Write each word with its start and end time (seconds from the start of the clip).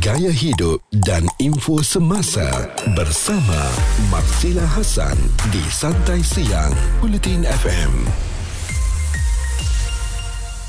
gaya 0.00 0.32
hidup 0.32 0.80
dan 1.04 1.28
info 1.36 1.84
semasa 1.84 2.48
bersama 2.96 3.60
Marsila 4.08 4.64
Hasan 4.64 5.18
di 5.52 5.60
Santai 5.68 6.24
Siang 6.24 6.72
Bulletin 7.04 7.44
FM. 7.44 8.08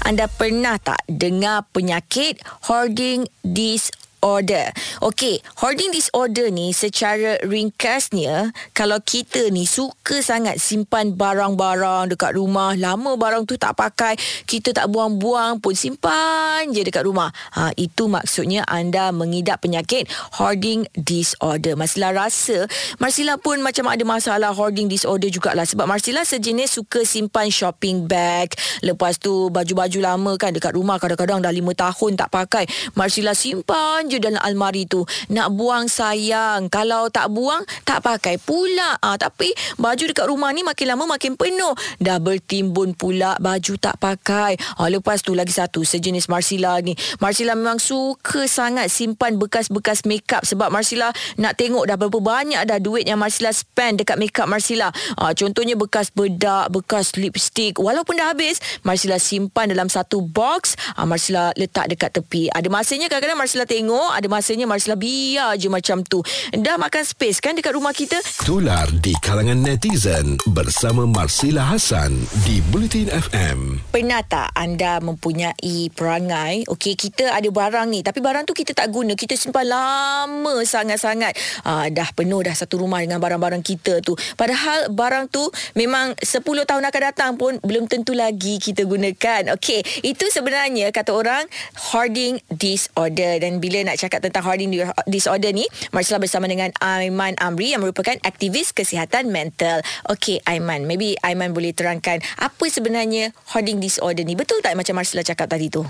Anda 0.04 0.28
pernah 0.28 0.76
tak 0.76 1.00
dengar 1.08 1.64
penyakit 1.72 2.44
hoarding 2.68 3.24
disorder? 3.48 4.03
Disorder. 4.24 4.72
Okey, 5.04 5.44
hoarding 5.60 5.92
disorder 5.92 6.48
ni 6.48 6.72
secara 6.72 7.36
ringkasnya 7.44 8.56
kalau 8.72 8.96
kita 9.04 9.52
ni 9.52 9.68
suka 9.68 10.24
sangat 10.24 10.64
simpan 10.64 11.12
barang-barang 11.12 12.16
dekat 12.16 12.40
rumah, 12.40 12.72
lama 12.80 13.20
barang 13.20 13.44
tu 13.44 13.60
tak 13.60 13.76
pakai, 13.76 14.16
kita 14.48 14.72
tak 14.72 14.88
buang-buang 14.88 15.60
pun 15.60 15.76
simpan 15.76 16.72
je 16.72 16.88
dekat 16.88 17.04
rumah. 17.04 17.36
Ha 17.52 17.76
itu 17.76 18.08
maksudnya 18.08 18.64
anda 18.64 19.12
mengidap 19.12 19.60
penyakit 19.60 20.08
hoarding 20.40 20.88
disorder. 20.96 21.76
Marsila 21.76 22.16
rasa 22.16 22.64
Marsila 23.04 23.36
pun 23.36 23.60
macam 23.60 23.92
ada 23.92 24.08
masalah 24.08 24.56
hoarding 24.56 24.88
disorder 24.88 25.28
jugalah 25.28 25.68
sebab 25.68 25.84
Marsila 25.84 26.24
sejenis 26.24 26.80
suka 26.80 27.04
simpan 27.04 27.52
shopping 27.52 28.08
bag. 28.08 28.56
Lepas 28.80 29.20
tu 29.20 29.52
baju-baju 29.52 30.00
lama 30.00 30.32
kan 30.40 30.56
dekat 30.56 30.80
rumah 30.80 30.96
kadang-kadang 30.96 31.44
dah 31.44 31.52
5 31.52 31.76
tahun 31.76 32.12
tak 32.16 32.30
pakai. 32.32 32.64
Marsila 32.96 33.36
simpan 33.36 34.08
je 34.08 34.13
dalam 34.20 34.42
almari 34.42 34.86
tu. 34.86 35.06
Nak 35.32 35.48
buang 35.56 35.88
sayang. 35.88 36.68
Kalau 36.68 37.08
tak 37.10 37.30
buang, 37.32 37.64
tak 37.88 38.04
pakai 38.04 38.42
pula. 38.42 38.98
Ah, 39.00 39.18
tapi 39.18 39.54
baju 39.80 40.04
dekat 40.10 40.26
rumah 40.28 40.52
ni 40.52 40.66
makin 40.66 40.94
lama 40.94 41.06
makin 41.06 41.38
penuh. 41.38 41.74
Dah 42.02 42.18
bertimbun 42.20 42.98
pula 42.98 43.38
baju 43.40 43.74
tak 43.80 43.98
pakai. 44.02 44.58
Ah, 44.78 44.90
lepas 44.90 45.22
tu 45.22 45.38
lagi 45.38 45.54
satu 45.54 45.86
sejenis 45.86 46.28
Marsila 46.28 46.78
ni. 46.84 46.98
Marsila 47.22 47.54
memang 47.56 47.80
suka 47.80 48.46
sangat 48.50 48.90
simpan 48.90 49.40
bekas-bekas 49.40 50.04
makeup 50.04 50.44
sebab 50.44 50.74
Marsila 50.74 51.14
nak 51.40 51.56
tengok 51.56 51.88
dah 51.88 51.96
berapa 51.96 52.20
banyak 52.20 52.62
dah 52.68 52.80
duit 52.82 53.08
yang 53.08 53.22
Marsila 53.22 53.54
spend 53.54 54.04
dekat 54.04 54.18
makeup 54.20 54.50
Marsila. 54.50 54.90
Ah, 55.16 55.32
contohnya 55.32 55.78
bekas 55.80 56.12
bedak, 56.12 56.74
bekas 56.74 57.16
lipstick. 57.16 57.80
Walaupun 57.80 58.20
dah 58.20 58.36
habis, 58.36 58.60
Marsila 58.84 59.22
simpan 59.22 59.72
dalam 59.72 59.88
satu 59.88 60.24
box. 60.26 60.76
Ah, 60.98 61.08
Marsila 61.08 61.54
letak 61.56 61.92
dekat 61.94 62.20
tepi. 62.20 62.50
Ada 62.52 62.68
masanya 62.68 63.08
kadang-kadang 63.08 63.40
Marsila 63.40 63.66
tengok 63.70 64.03
tengok 64.04 64.20
ada 64.20 64.28
masanya 64.28 64.68
Marsila 64.68 65.00
biar 65.00 65.56
je 65.56 65.72
macam 65.72 66.04
tu. 66.04 66.20
Dah 66.52 66.76
makan 66.76 67.08
space 67.08 67.40
kan 67.40 67.56
dekat 67.56 67.72
rumah 67.72 67.96
kita? 67.96 68.20
Tular 68.44 68.84
di 69.00 69.16
kalangan 69.24 69.64
netizen 69.64 70.36
bersama 70.52 71.08
Marsila 71.08 71.72
Hasan 71.72 72.12
di 72.44 72.60
Bulletin 72.68 73.08
FM. 73.08 73.80
Pernah 73.96 74.20
tak 74.28 74.52
anda 74.60 75.00
mempunyai 75.00 75.88
perangai, 75.96 76.68
okey 76.68 77.00
kita 77.00 77.32
ada 77.32 77.48
barang 77.48 77.88
ni 77.88 78.04
tapi 78.04 78.20
barang 78.20 78.44
tu 78.44 78.52
kita 78.52 78.76
tak 78.76 78.92
guna, 78.92 79.16
kita 79.16 79.40
simpan 79.40 79.72
lama 79.72 80.60
sangat-sangat. 80.68 81.64
Ah, 81.64 81.88
dah 81.88 82.12
penuh 82.12 82.44
dah 82.44 82.52
satu 82.52 82.84
rumah 82.84 83.00
dengan 83.00 83.24
barang-barang 83.24 83.64
kita 83.64 84.04
tu. 84.04 84.20
Padahal 84.36 84.92
barang 84.92 85.32
tu 85.32 85.48
memang 85.80 86.12
10 86.20 86.44
tahun 86.44 86.84
akan 86.92 87.02
datang 87.08 87.32
pun 87.40 87.56
belum 87.64 87.88
tentu 87.88 88.12
lagi 88.12 88.60
kita 88.60 88.84
gunakan. 88.84 89.56
Okey, 89.56 90.04
itu 90.04 90.28
sebenarnya 90.28 90.92
kata 90.92 91.16
orang 91.16 91.48
hoarding 91.96 92.44
disorder 92.52 93.40
dan 93.40 93.64
bila 93.64 93.93
nak 93.93 93.93
nak 93.94 94.02
cakap 94.02 94.26
tentang 94.26 94.42
hoarding 94.42 94.74
disorder 95.06 95.54
ni. 95.54 95.70
Marsala 95.94 96.18
bersama 96.18 96.50
dengan 96.50 96.74
Aiman 96.82 97.38
Amri 97.38 97.78
yang 97.78 97.86
merupakan 97.86 98.18
aktivis 98.26 98.74
kesihatan 98.74 99.30
mental. 99.30 99.86
Okey 100.10 100.42
Aiman 100.50 100.90
maybe 100.90 101.14
Aiman 101.22 101.54
boleh 101.54 101.78
terangkan 101.78 102.18
apa 102.42 102.66
sebenarnya 102.66 103.30
hoarding 103.54 103.78
disorder 103.78 104.26
ni. 104.26 104.34
Betul 104.34 104.66
tak 104.66 104.74
macam 104.74 104.98
Marsala 104.98 105.22
cakap 105.22 105.46
tadi 105.46 105.70
tu? 105.70 105.86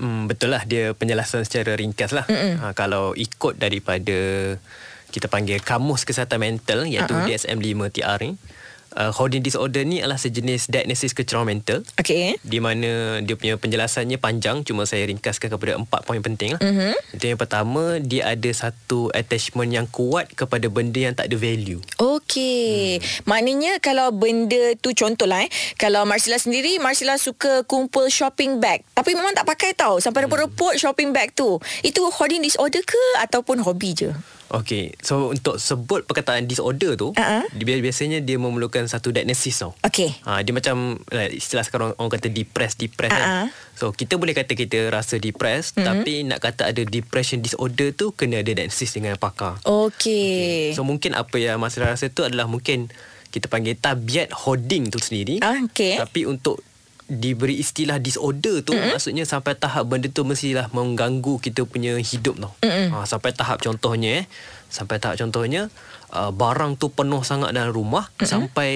Hmm, 0.00 0.24
betul 0.24 0.56
lah. 0.56 0.64
Dia 0.64 0.96
penjelasan 0.96 1.44
secara 1.44 1.76
ringkas 1.76 2.16
lah. 2.16 2.24
Ha, 2.24 2.72
kalau 2.72 3.12
ikut 3.12 3.60
daripada 3.60 4.16
kita 5.12 5.28
panggil 5.28 5.60
kamus 5.60 6.08
kesihatan 6.08 6.40
mental 6.40 6.88
iaitu 6.88 7.12
uh-huh. 7.12 7.28
DSM-5 7.28 7.92
TR 7.92 8.18
ni 8.24 8.32
uh, 8.96 9.10
hoarding 9.12 9.44
disorder 9.44 9.82
ni 9.84 10.00
adalah 10.00 10.20
sejenis 10.20 10.68
diagnosis 10.68 11.12
kecerobohan 11.16 11.58
mental. 11.58 11.84
Okay. 11.98 12.36
Di 12.40 12.58
mana 12.58 13.20
dia 13.24 13.34
punya 13.36 13.56
penjelasannya 13.56 14.18
panjang 14.20 14.64
cuma 14.64 14.84
saya 14.88 15.08
ringkaskan 15.08 15.48
kepada 15.52 15.78
empat 15.80 16.00
poin 16.04 16.20
penting 16.20 16.56
lah. 16.56 16.60
Uh-huh. 16.62 16.94
Itu 17.12 17.24
yang 17.32 17.40
pertama 17.40 17.98
dia 18.00 18.32
ada 18.32 18.50
satu 18.52 19.08
attachment 19.12 19.72
yang 19.72 19.86
kuat 19.88 20.30
kepada 20.32 20.68
benda 20.68 21.00
yang 21.10 21.14
tak 21.16 21.28
ada 21.32 21.36
value. 21.36 21.80
Okay. 21.96 22.98
Hmm. 22.98 23.28
Maknanya 23.28 23.78
kalau 23.80 24.12
benda 24.12 24.76
tu 24.78 24.92
contohlah 24.92 25.44
eh 25.44 25.50
kalau 25.80 26.04
Marsila 26.04 26.38
sendiri 26.38 26.78
Marsila 26.78 27.16
suka 27.16 27.64
kumpul 27.64 28.08
shopping 28.12 28.60
bag 28.60 28.84
tapi 28.92 29.16
memang 29.16 29.32
tak 29.32 29.48
pakai 29.48 29.72
tau 29.74 29.98
sampai 29.98 30.28
repot-repot 30.28 30.76
shopping 30.76 31.10
bag 31.10 31.32
tu. 31.32 31.58
Itu 31.80 32.08
hoarding 32.12 32.44
disorder 32.44 32.82
ke 32.84 33.02
ataupun 33.24 33.64
hobi 33.64 33.90
je? 33.96 34.10
Okay, 34.52 34.92
so 35.00 35.32
untuk 35.32 35.56
sebut 35.56 36.04
perkataan 36.04 36.44
disorder 36.44 36.92
tu, 36.92 37.16
uh-huh. 37.16 37.44
dia 37.56 37.80
biasanya 37.80 38.20
dia 38.20 38.36
memerlukan 38.36 38.84
satu 38.84 39.08
diagnosis 39.08 39.64
tau. 39.64 39.72
Okay. 39.80 40.12
Ha, 40.28 40.44
dia 40.44 40.52
macam 40.52 41.00
istilah 41.32 41.64
sekarang 41.64 41.96
orang 41.96 42.12
kata 42.12 42.28
depressed, 42.28 42.76
depressed 42.76 43.16
uh-huh. 43.16 43.48
kan. 43.48 43.78
So 43.80 43.96
kita 43.96 44.20
boleh 44.20 44.36
kata 44.36 44.52
kita 44.52 44.92
rasa 44.92 45.16
depressed, 45.16 45.80
uh-huh. 45.80 45.88
tapi 45.88 46.28
nak 46.28 46.44
kata 46.44 46.68
ada 46.68 46.84
depression 46.84 47.40
disorder 47.40 47.96
tu 47.96 48.12
kena 48.12 48.44
ada 48.44 48.52
diagnosis 48.52 48.92
dengan 48.92 49.16
pakar. 49.16 49.56
Okay. 49.64 49.88
okay. 49.88 50.76
So 50.76 50.84
mungkin 50.84 51.16
apa 51.16 51.40
yang 51.40 51.56
masalah 51.56 51.96
rasa 51.96 52.12
tu 52.12 52.20
adalah 52.20 52.44
mungkin 52.44 52.92
kita 53.32 53.48
panggil 53.48 53.80
tabiat 53.80 54.28
hoarding 54.44 54.92
tu 54.92 55.00
sendiri. 55.00 55.40
Uh, 55.40 55.64
okay. 55.64 55.96
Tapi 55.96 56.28
untuk 56.28 56.60
diberi 57.12 57.60
istilah 57.60 58.00
disorder 58.00 58.64
tu 58.64 58.72
mm-hmm. 58.72 58.96
maksudnya 58.96 59.24
sampai 59.28 59.52
tahap 59.52 59.84
benda 59.84 60.08
tu 60.08 60.24
mestilah 60.24 60.72
mengganggu 60.72 61.36
kita 61.38 61.68
punya 61.68 62.00
hidup 62.00 62.40
tau. 62.40 62.52
Mm-hmm. 62.64 62.96
Ha, 62.96 63.04
sampai 63.04 63.30
tahap 63.36 63.60
contohnya 63.60 64.24
eh 64.24 64.26
sampai 64.72 64.96
tahap 64.96 65.20
contohnya 65.20 65.68
uh, 66.16 66.32
barang 66.32 66.80
tu 66.80 66.88
penuh 66.88 67.20
sangat 67.20 67.52
dalam 67.52 67.70
rumah 67.76 68.08
mm-hmm. 68.08 68.24
sampai 68.24 68.72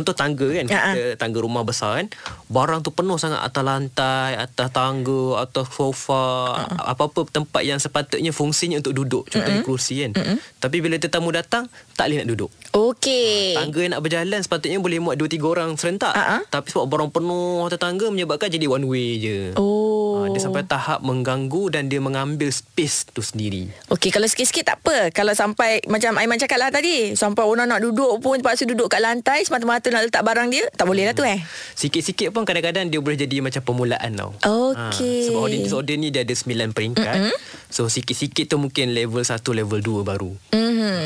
contoh 0.00 0.14
tangga 0.16 0.48
kan 0.48 0.66
uh-huh. 0.66 0.94
kita 0.94 1.02
tangga 1.20 1.38
rumah 1.40 1.62
besar 1.62 2.00
kan 2.00 2.08
barang 2.48 2.80
tu 2.82 2.90
penuh 2.92 3.20
sangat 3.20 3.40
atas 3.44 3.62
lantai 3.62 4.36
atas 4.36 4.68
tangga 4.72 5.40
atas 5.44 5.68
sofa 5.70 6.56
uh-huh. 6.56 6.92
apa-apa 6.96 7.28
tempat 7.30 7.62
yang 7.62 7.78
sepatutnya 7.78 8.32
fungsinya 8.34 8.80
untuk 8.80 8.96
duduk 8.96 9.24
contohnya 9.30 9.62
uh-huh. 9.62 9.66
kerusi 9.68 10.04
kan 10.04 10.12
uh-huh. 10.16 10.36
tapi 10.58 10.82
bila 10.82 10.98
tetamu 10.98 11.30
datang 11.30 11.70
tak 11.94 12.10
boleh 12.10 12.16
nak 12.24 12.28
duduk 12.32 12.50
okey 12.74 13.54
uh, 13.54 13.62
tangga 13.62 13.78
yang 13.80 13.92
nak 13.94 14.02
berjalan 14.02 14.40
sepatutnya 14.40 14.78
boleh 14.80 14.98
muat 15.00 15.16
2 15.20 15.28
3 15.30 15.44
orang 15.44 15.70
serentak 15.78 16.12
uh-huh. 16.12 16.40
tapi 16.50 16.68
sebab 16.72 16.86
barang 16.88 17.10
penuh 17.14 17.64
atas 17.68 17.80
tangga 17.80 18.08
menyebabkan 18.10 18.50
jadi 18.50 18.66
one 18.66 18.84
way 18.88 19.20
je 19.20 19.38
oh 19.54 20.26
uh, 20.26 20.26
dia 20.32 20.40
sampai 20.42 20.66
tahap 20.66 21.00
mengganggu 21.04 21.70
dan 21.70 21.86
dia 21.86 22.02
mengambil 22.02 22.50
space 22.50 23.08
tu 23.14 23.22
sendiri 23.22 23.70
okey 23.94 24.10
kalau 24.10 24.26
sikit-sikit 24.26 24.64
tak 24.74 24.76
apa 24.82 25.14
kalau 25.14 25.32
sampai 25.36 25.84
macam 25.86 26.18
Aiman 26.18 26.40
cakap 26.40 26.58
lah 26.58 26.70
tadi 26.74 27.14
sampai 27.14 27.44
orang 27.46 27.70
nak 27.70 27.84
duduk 27.84 28.18
pun 28.24 28.40
terpaksa 28.40 28.62
duduk 28.66 28.88
kat 28.90 29.02
lantai 29.02 29.42
semata-mata 29.42 29.85
nak 29.92 30.08
letak 30.08 30.22
barang 30.22 30.48
dia 30.50 30.64
tak 30.74 30.86
boleh 30.86 31.06
lah 31.06 31.14
tu 31.14 31.22
eh? 31.22 31.40
Sikit-sikit 31.76 32.34
pun 32.34 32.42
kadang-kadang 32.42 32.88
dia 32.90 33.00
boleh 33.02 33.18
jadi 33.18 33.42
macam 33.44 33.62
permulaan 33.62 34.10
tau. 34.16 34.30
Okey. 34.42 34.74
ha, 34.76 35.24
sebab 35.28 35.40
hoarding 35.46 35.62
disorder 35.66 35.96
ni 35.98 36.08
dia 36.10 36.22
ada 36.26 36.34
9 36.34 36.74
peringkat. 36.74 37.16
Mm-hmm. 37.16 37.36
so 37.70 37.90
sikit-sikit 37.90 38.50
tu 38.50 38.56
mungkin 38.58 38.94
level 38.94 39.22
1 39.22 39.42
level 39.42 39.80
2 39.82 40.02
baru. 40.02 40.30
Mm-hmm. 40.54 41.00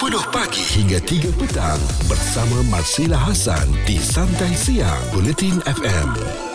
10 0.00 0.34
pagi 0.34 0.62
hingga 0.78 0.98
3 1.00 1.40
petang 1.40 1.80
bersama 2.06 2.60
Marsila 2.68 3.18
Hasan 3.18 3.70
di 3.88 3.98
Santai 3.98 4.52
Siang 4.54 5.02
Bulletin 5.14 5.62
FM 5.66 6.51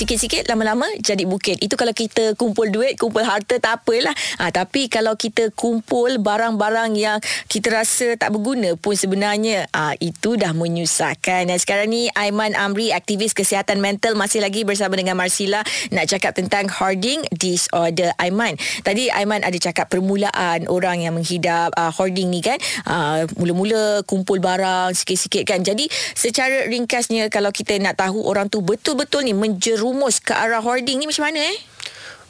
sikit-sikit 0.00 0.48
lama-lama 0.48 0.88
jadi 0.96 1.28
bukit. 1.28 1.60
Itu 1.60 1.76
kalau 1.76 1.92
kita 1.92 2.32
kumpul 2.40 2.72
duit, 2.72 2.96
kumpul 2.96 3.20
harta 3.20 3.60
tak 3.60 3.84
apalah. 3.84 4.16
Ha, 4.40 4.48
tapi 4.48 4.88
kalau 4.88 5.12
kita 5.12 5.52
kumpul 5.52 6.16
barang-barang 6.16 6.96
yang 6.96 7.20
kita 7.52 7.68
rasa 7.68 8.16
tak 8.16 8.32
berguna 8.32 8.80
pun 8.80 8.96
sebenarnya 8.96 9.68
ha, 9.76 9.92
itu 10.00 10.40
dah 10.40 10.56
menyusahkan. 10.56 11.52
Dan 11.52 11.60
sekarang 11.60 11.92
ni 11.92 12.08
Aiman 12.16 12.56
Amri, 12.56 12.96
aktivis 12.96 13.36
kesihatan 13.36 13.84
mental 13.84 14.16
masih 14.16 14.40
lagi 14.40 14.64
bersama 14.64 14.96
dengan 14.96 15.20
Marsila 15.20 15.60
nak 15.92 16.08
cakap 16.08 16.32
tentang 16.32 16.72
hoarding 16.72 17.20
disorder. 17.36 18.16
Aiman, 18.16 18.56
tadi 18.80 19.12
Aiman 19.12 19.44
ada 19.44 19.58
cakap 19.60 19.92
permulaan 19.92 20.64
orang 20.72 21.04
yang 21.04 21.12
menghidap 21.12 21.76
uh, 21.76 21.92
hoarding 21.92 22.32
ni 22.32 22.40
kan. 22.40 22.56
Uh, 22.88 23.28
mula-mula 23.36 24.00
kumpul 24.08 24.40
barang 24.40 24.96
sikit-sikit 24.96 25.44
kan. 25.44 25.60
Jadi 25.60 25.92
secara 26.16 26.64
ringkasnya 26.72 27.28
kalau 27.28 27.52
kita 27.52 27.76
nak 27.76 28.00
tahu 28.00 28.24
orang 28.24 28.48
tu 28.48 28.64
betul-betul 28.64 29.28
ni 29.28 29.36
menjeru 29.36 29.89
rumus 29.90 30.22
ke 30.22 30.30
arah 30.30 30.62
hoarding 30.62 31.02
ni 31.02 31.10
macam 31.10 31.26
mana 31.26 31.42
eh? 31.42 31.58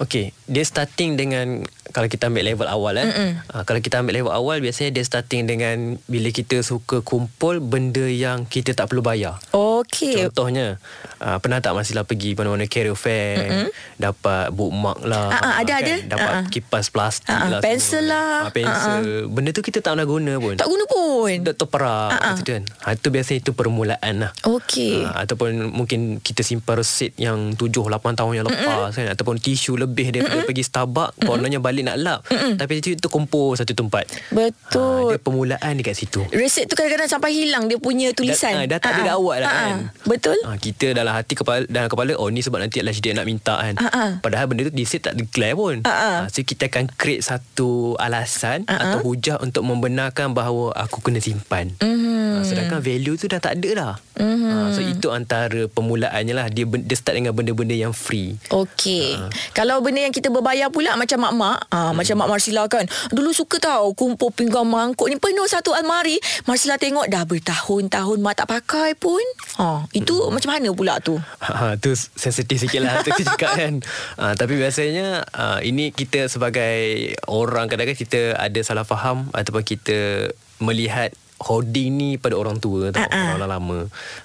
Okay, 0.00 0.32
dia 0.49 0.64
starting 0.64 1.14
dengan 1.14 1.61
kalau 1.91 2.06
kita 2.06 2.26
ambil 2.26 2.47
level 2.47 2.64
awal 2.64 2.97
eh. 2.97 3.37
Uh, 3.47 3.62
kalau 3.62 3.79
kita 3.79 4.00
ambil 4.00 4.17
level 4.17 4.32
awal 4.32 4.56
biasanya 4.56 4.94
dia 4.94 5.05
starting 5.05 5.44
dengan 5.44 6.00
bila 6.06 6.31
kita 6.31 6.62
suka 6.62 7.02
kumpul 7.02 7.61
benda 7.61 8.06
yang 8.06 8.47
kita 8.47 8.73
tak 8.73 8.88
perlu 8.88 9.02
bayar. 9.02 9.37
Okey. 9.50 10.25
Contohnya 10.25 10.81
uh, 11.19 11.37
pernah 11.37 11.58
tak 11.58 11.75
Masila 11.75 12.00
pergi 12.00 12.32
mana-mana 12.32 12.64
career 12.64 12.94
fair 12.94 13.37
mm-hmm. 13.44 13.69
dapat 13.99 14.49
bookmark 14.50 15.05
lah. 15.05 15.29
Ah, 15.29 15.41
ah, 15.43 15.55
ada, 15.61 15.75
kan? 15.76 15.85
ada. 15.85 15.94
Dapat 16.06 16.31
Ah, 16.31 16.38
ah. 16.38 16.44
kipas 16.49 16.87
plastik 16.88 17.29
Ah, 17.29 17.37
ah, 17.37 17.49
lah. 17.50 17.61
pensel 17.61 18.00
semua. 18.00 18.14
lah. 18.14 18.38
Ah, 18.41 18.50
pensel. 18.50 19.02
Benda 19.29 19.50
tu 19.50 19.61
kita 19.61 19.82
tak 19.82 19.99
pernah 19.99 20.08
guna 20.08 20.32
pun. 20.38 20.55
Tak 20.56 20.69
guna 20.70 20.85
pun. 20.87 21.37
Tak 21.44 21.55
terperak 21.58 22.08
Ah, 22.08 22.17
ah. 22.17 22.32
uh-uh. 22.32 22.47
kan. 22.47 22.62
Ha, 22.64 22.94
itu 22.94 23.08
biasanya 23.11 23.38
itu 23.43 23.52
permulaan 23.52 24.14
lah. 24.17 24.31
Okey. 24.49 25.05
Ha, 25.05 25.26
ataupun 25.26 25.69
mungkin 25.69 26.23
kita 26.23 26.41
simpan 26.41 26.79
resit 26.79 27.12
yang 27.19 27.52
7-8 27.52 28.17
tahun 28.17 28.32
yang 28.32 28.47
lepas 28.47 28.94
kan 28.94 29.11
ataupun 29.11 29.37
tisu 29.37 29.75
lebih 29.76 29.89
daripada 29.92 30.42
pergi 30.42 30.62
Starbucks 30.62 31.20
kononnya 31.20 31.58
balik 31.58 31.84
nak 31.84 31.96
lap 31.96 32.20
tapi 32.56 32.78
itu, 32.78 32.94
itu 32.94 33.06
kumpul 33.06 33.52
satu 33.52 33.72
tempat 33.72 34.06
Betul. 34.31 35.06
ha, 35.06 35.10
dia 35.10 35.19
permulaan 35.19 35.72
dekat 35.75 35.96
situ 35.96 36.22
Reset 36.31 36.64
tu 36.64 36.75
kadang-kadang 36.75 37.08
sampai 37.08 37.31
hilang 37.32 37.66
dia 37.66 37.76
punya 37.76 38.10
tulisan. 38.10 38.54
Dah, 38.60 38.66
dah 38.66 38.81
tak 38.81 38.92
ada 38.92 39.02
Ah, 39.02 39.08
ah. 39.08 39.16
awak 39.16 39.37
dah 39.37 39.44
Ah, 39.44 39.50
ah. 39.50 39.60
kan 39.60 39.76
Betul. 40.04 40.38
ha, 40.40 40.54
Kita 40.54 40.87
dalam 40.92 41.12
hati 41.12 41.34
kepala, 41.34 41.64
dalam 41.66 41.87
kepala 41.87 42.12
Oh 42.14 42.28
ni 42.28 42.40
sebab 42.40 42.58
nanti 42.58 42.78
Adalah 42.78 42.94
dia 42.94 43.12
nak 43.12 43.25
minta 43.25 43.54
kan 43.56 43.75
Ah, 43.76 43.88
ah. 43.90 44.10
Padahal 44.19 44.46
benda 44.46 44.62
tu 44.62 44.72
Disit 44.72 45.02
tak 45.02 45.14
declare 45.14 45.52
pun 45.52 45.82
Ah, 45.82 45.90
ah. 45.90 46.16
ha, 46.20 46.28
So 46.28 46.40
kita 46.40 46.66
akan 46.66 46.88
create 46.90 47.22
satu 47.22 47.70
alasan 47.96 48.64
Ah, 48.64 48.72
ah. 48.72 48.81
Atau 48.92 49.08
hujah 49.08 49.38
Untuk 49.38 49.62
membenarkan 49.62 50.31
bahawa 50.31 50.76
Aku 50.78 51.00
kena 51.00 51.19
simpan 51.19 51.72
Mhm. 51.76 52.37
ha, 52.37 52.42
Sedangkan 52.42 52.78
value 52.78 53.16
tu 53.16 53.26
dah 53.26 53.38
tak 53.38 53.56
ada 53.56 53.70
dah 53.72 53.94
Mhm. 54.16 54.46
ha, 54.46 54.56
So 54.70 54.81
itu 54.81 55.08
antara 55.08 55.64
Permulaannya 55.66 56.34
lah 56.34 56.46
Dia, 56.46 56.64
dia 56.64 56.94
start 56.94 57.16
dengan 57.16 57.32
benda-benda 57.32 57.72
yang 57.72 57.90
free 57.90 58.37
Okey. 58.48 59.16
Ah. 59.16 59.32
Kalau 59.52 59.80
benda 59.82 60.05
yang 60.05 60.15
kita 60.15 60.29
berbayar 60.29 60.69
pula 60.69 60.94
macam 60.94 61.19
mak-mak, 61.25 61.59
ah 61.73 61.93
macam 61.93 62.15
mak 62.21 62.29
Marsila 62.31 62.65
kan. 62.71 62.85
Dulu 63.11 63.32
suka 63.32 63.59
tahu 63.59 63.93
kumpul 63.97 64.31
pinggan 64.32 64.69
mangkuk 64.69 65.09
ni 65.09 65.17
penuh 65.17 65.49
satu 65.49 65.75
almari. 65.75 66.21
Marsila 66.47 66.77
tengok 66.77 67.09
dah 67.09 67.25
bertahun-tahun 67.27 68.19
mak 68.23 68.35
tak 68.41 68.49
pakai 68.49 68.94
pun. 68.94 69.23
Ha, 69.61 69.85
itu 69.93 70.31
macam 70.32 70.56
mana 70.56 70.73
pula 70.73 70.97
tu? 71.05 71.21
Ha, 71.43 71.77
tu 71.77 71.93
sensitif 71.94 72.62
sikit 72.62 72.81
lah 72.81 73.05
tu 73.05 73.12
cakap 73.21 73.56
kan 73.56 73.75
ha, 74.17 74.32
Tapi 74.32 74.56
biasanya 74.56 75.25
ha, 75.32 75.59
Ini 75.61 75.93
kita 75.93 76.26
sebagai 76.33 77.12
Orang 77.29 77.69
kadang-kadang 77.69 78.00
kita 78.00 78.21
ada 78.37 78.61
salah 78.65 78.87
faham 78.88 79.29
Ataupun 79.37 79.65
kita 79.65 80.31
Melihat 80.61 81.17
hoarding 81.40 81.90
ni 81.96 82.10
pada 82.20 82.37
orang 82.37 82.60
tua 82.60 82.92
tau, 82.92 83.00
ah. 83.08 83.40
orang 83.40 83.50
lama. 83.50 83.78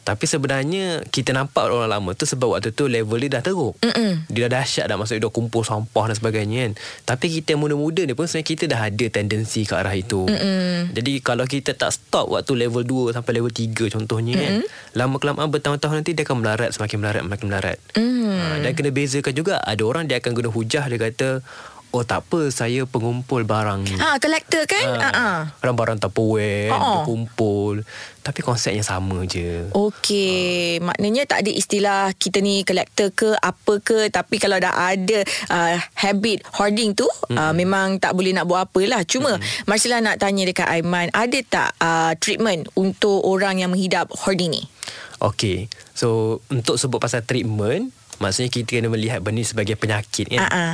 Tapi 0.03 0.25
sebenarnya 0.27 1.07
kita 1.07 1.31
nampak 1.31 1.71
orang 1.71 1.88
lama 1.88 2.12
tu 2.12 2.27
sebab 2.27 2.59
waktu 2.59 2.75
tu 2.75 2.91
level 2.91 3.15
dia 3.23 3.39
dah 3.39 3.41
teruk. 3.41 3.79
Mm-mm. 3.79 4.27
Dia 4.27 4.51
dah 4.51 4.59
dahsyat 4.59 4.85
dah 4.91 5.00
maksudnya 5.00 5.23
dah 5.25 5.31
kumpul 5.31 5.63
sampah 5.63 6.12
dan 6.12 6.15
sebagainya 6.19 6.57
kan. 6.67 6.71
Tapi 7.15 7.39
kita 7.39 7.56
muda-muda 7.56 8.03
ni 8.03 8.12
pun 8.12 8.27
sebenarnya 8.27 8.47
kita 8.51 8.63
dah 8.67 8.81
ada 8.91 9.06
tendensi 9.07 9.63
ke 9.63 9.73
arah 9.73 9.95
itu. 9.95 10.27
Mm-mm. 10.27 10.91
Jadi 10.91 11.23
kalau 11.23 11.47
kita 11.47 11.71
tak 11.71 11.95
stop 11.95 12.35
waktu 12.35 12.51
level 12.67 12.83
2 12.83 13.15
sampai 13.15 13.31
level 13.39 13.51
3 13.51 13.95
contohnya 13.95 14.33
kan. 14.35 14.53
Lama 14.95 15.15
kelamaan 15.19 15.47
bertahun-tahun 15.47 16.03
nanti 16.03 16.12
dia 16.12 16.27
akan 16.27 16.44
melarat 16.44 16.75
semakin 16.75 16.97
melarat 17.00 17.21
semakin 17.23 17.47
melarat. 17.47 17.77
Mm. 17.95 18.13
Ha, 18.35 18.44
dan 18.59 18.71
kena 18.75 18.91
bezakan 18.91 19.31
juga 19.31 19.63
ada 19.63 19.83
orang 19.88 20.12
dia 20.12 20.19
akan 20.19 20.31
guna 20.35 20.50
hujah 20.51 20.83
dia 20.91 21.00
kata 21.00 21.39
oh 21.95 22.03
tak 22.03 22.27
apa 22.27 22.51
saya 22.51 22.83
pengumpul 22.83 23.47
barang 23.47 23.88
ni. 23.88 23.95
Ha, 23.95 24.19
kolektor 24.19 24.68
kan? 24.68 24.88
Ha. 25.00 25.09
ha. 25.15 25.27
Barang-barang 25.63 26.03
Tupperware 26.03 26.68
Ha. 26.75 26.77
Dia 26.77 27.00
kumpul 27.07 27.88
Tapi 28.19 28.39
konsepnya 28.44 28.83
sama 28.83 29.24
je 29.24 29.69
Okey, 29.71 30.83
maknanya 30.83 31.24
tak 31.30 31.45
ada 31.45 31.51
istilah 31.53 32.12
kita 32.18 32.44
ni 32.44 32.68
kolektor 32.68 33.13
ke 33.15 33.31
apa 33.39 33.74
ke 33.80 34.12
tapi 34.12 34.42
kalau 34.42 34.59
dah 34.59 34.74
ada 34.75 35.24
uh, 35.50 35.75
habit 35.95 36.44
hoarding 36.57 36.97
tu 36.97 37.06
mm-hmm. 37.06 37.38
uh, 37.38 37.53
memang 37.56 38.01
tak 38.01 38.12
boleh 38.18 38.36
nak 38.36 38.50
buat 38.50 38.68
apalah. 38.68 39.06
Cuma 39.07 39.38
mm-hmm. 39.38 39.69
Marcella 39.69 40.03
nak 40.03 40.19
tanya 40.19 40.44
dekat 40.44 40.68
Aiman, 40.68 41.07
ada 41.13 41.39
tak 41.45 41.69
uh, 41.80 42.12
treatment 42.18 42.68
untuk 42.75 43.21
orang 43.24 43.62
yang 43.62 43.71
menghidap 43.71 44.09
hoarding 44.12 44.51
ni? 44.51 44.63
Okay 45.21 45.71
So 45.95 46.39
Untuk 46.51 46.75
sebut 46.75 47.00
pasal 47.00 47.24
treatment 47.24 47.95
Maksudnya 48.19 48.51
kita 48.51 48.80
kena 48.80 48.91
melihat 48.91 49.24
Benda 49.24 49.44
sebagai 49.48 49.80
penyakit 49.80 50.27
kan 50.27 50.44
Ah, 50.44 50.51
ah. 50.51 50.74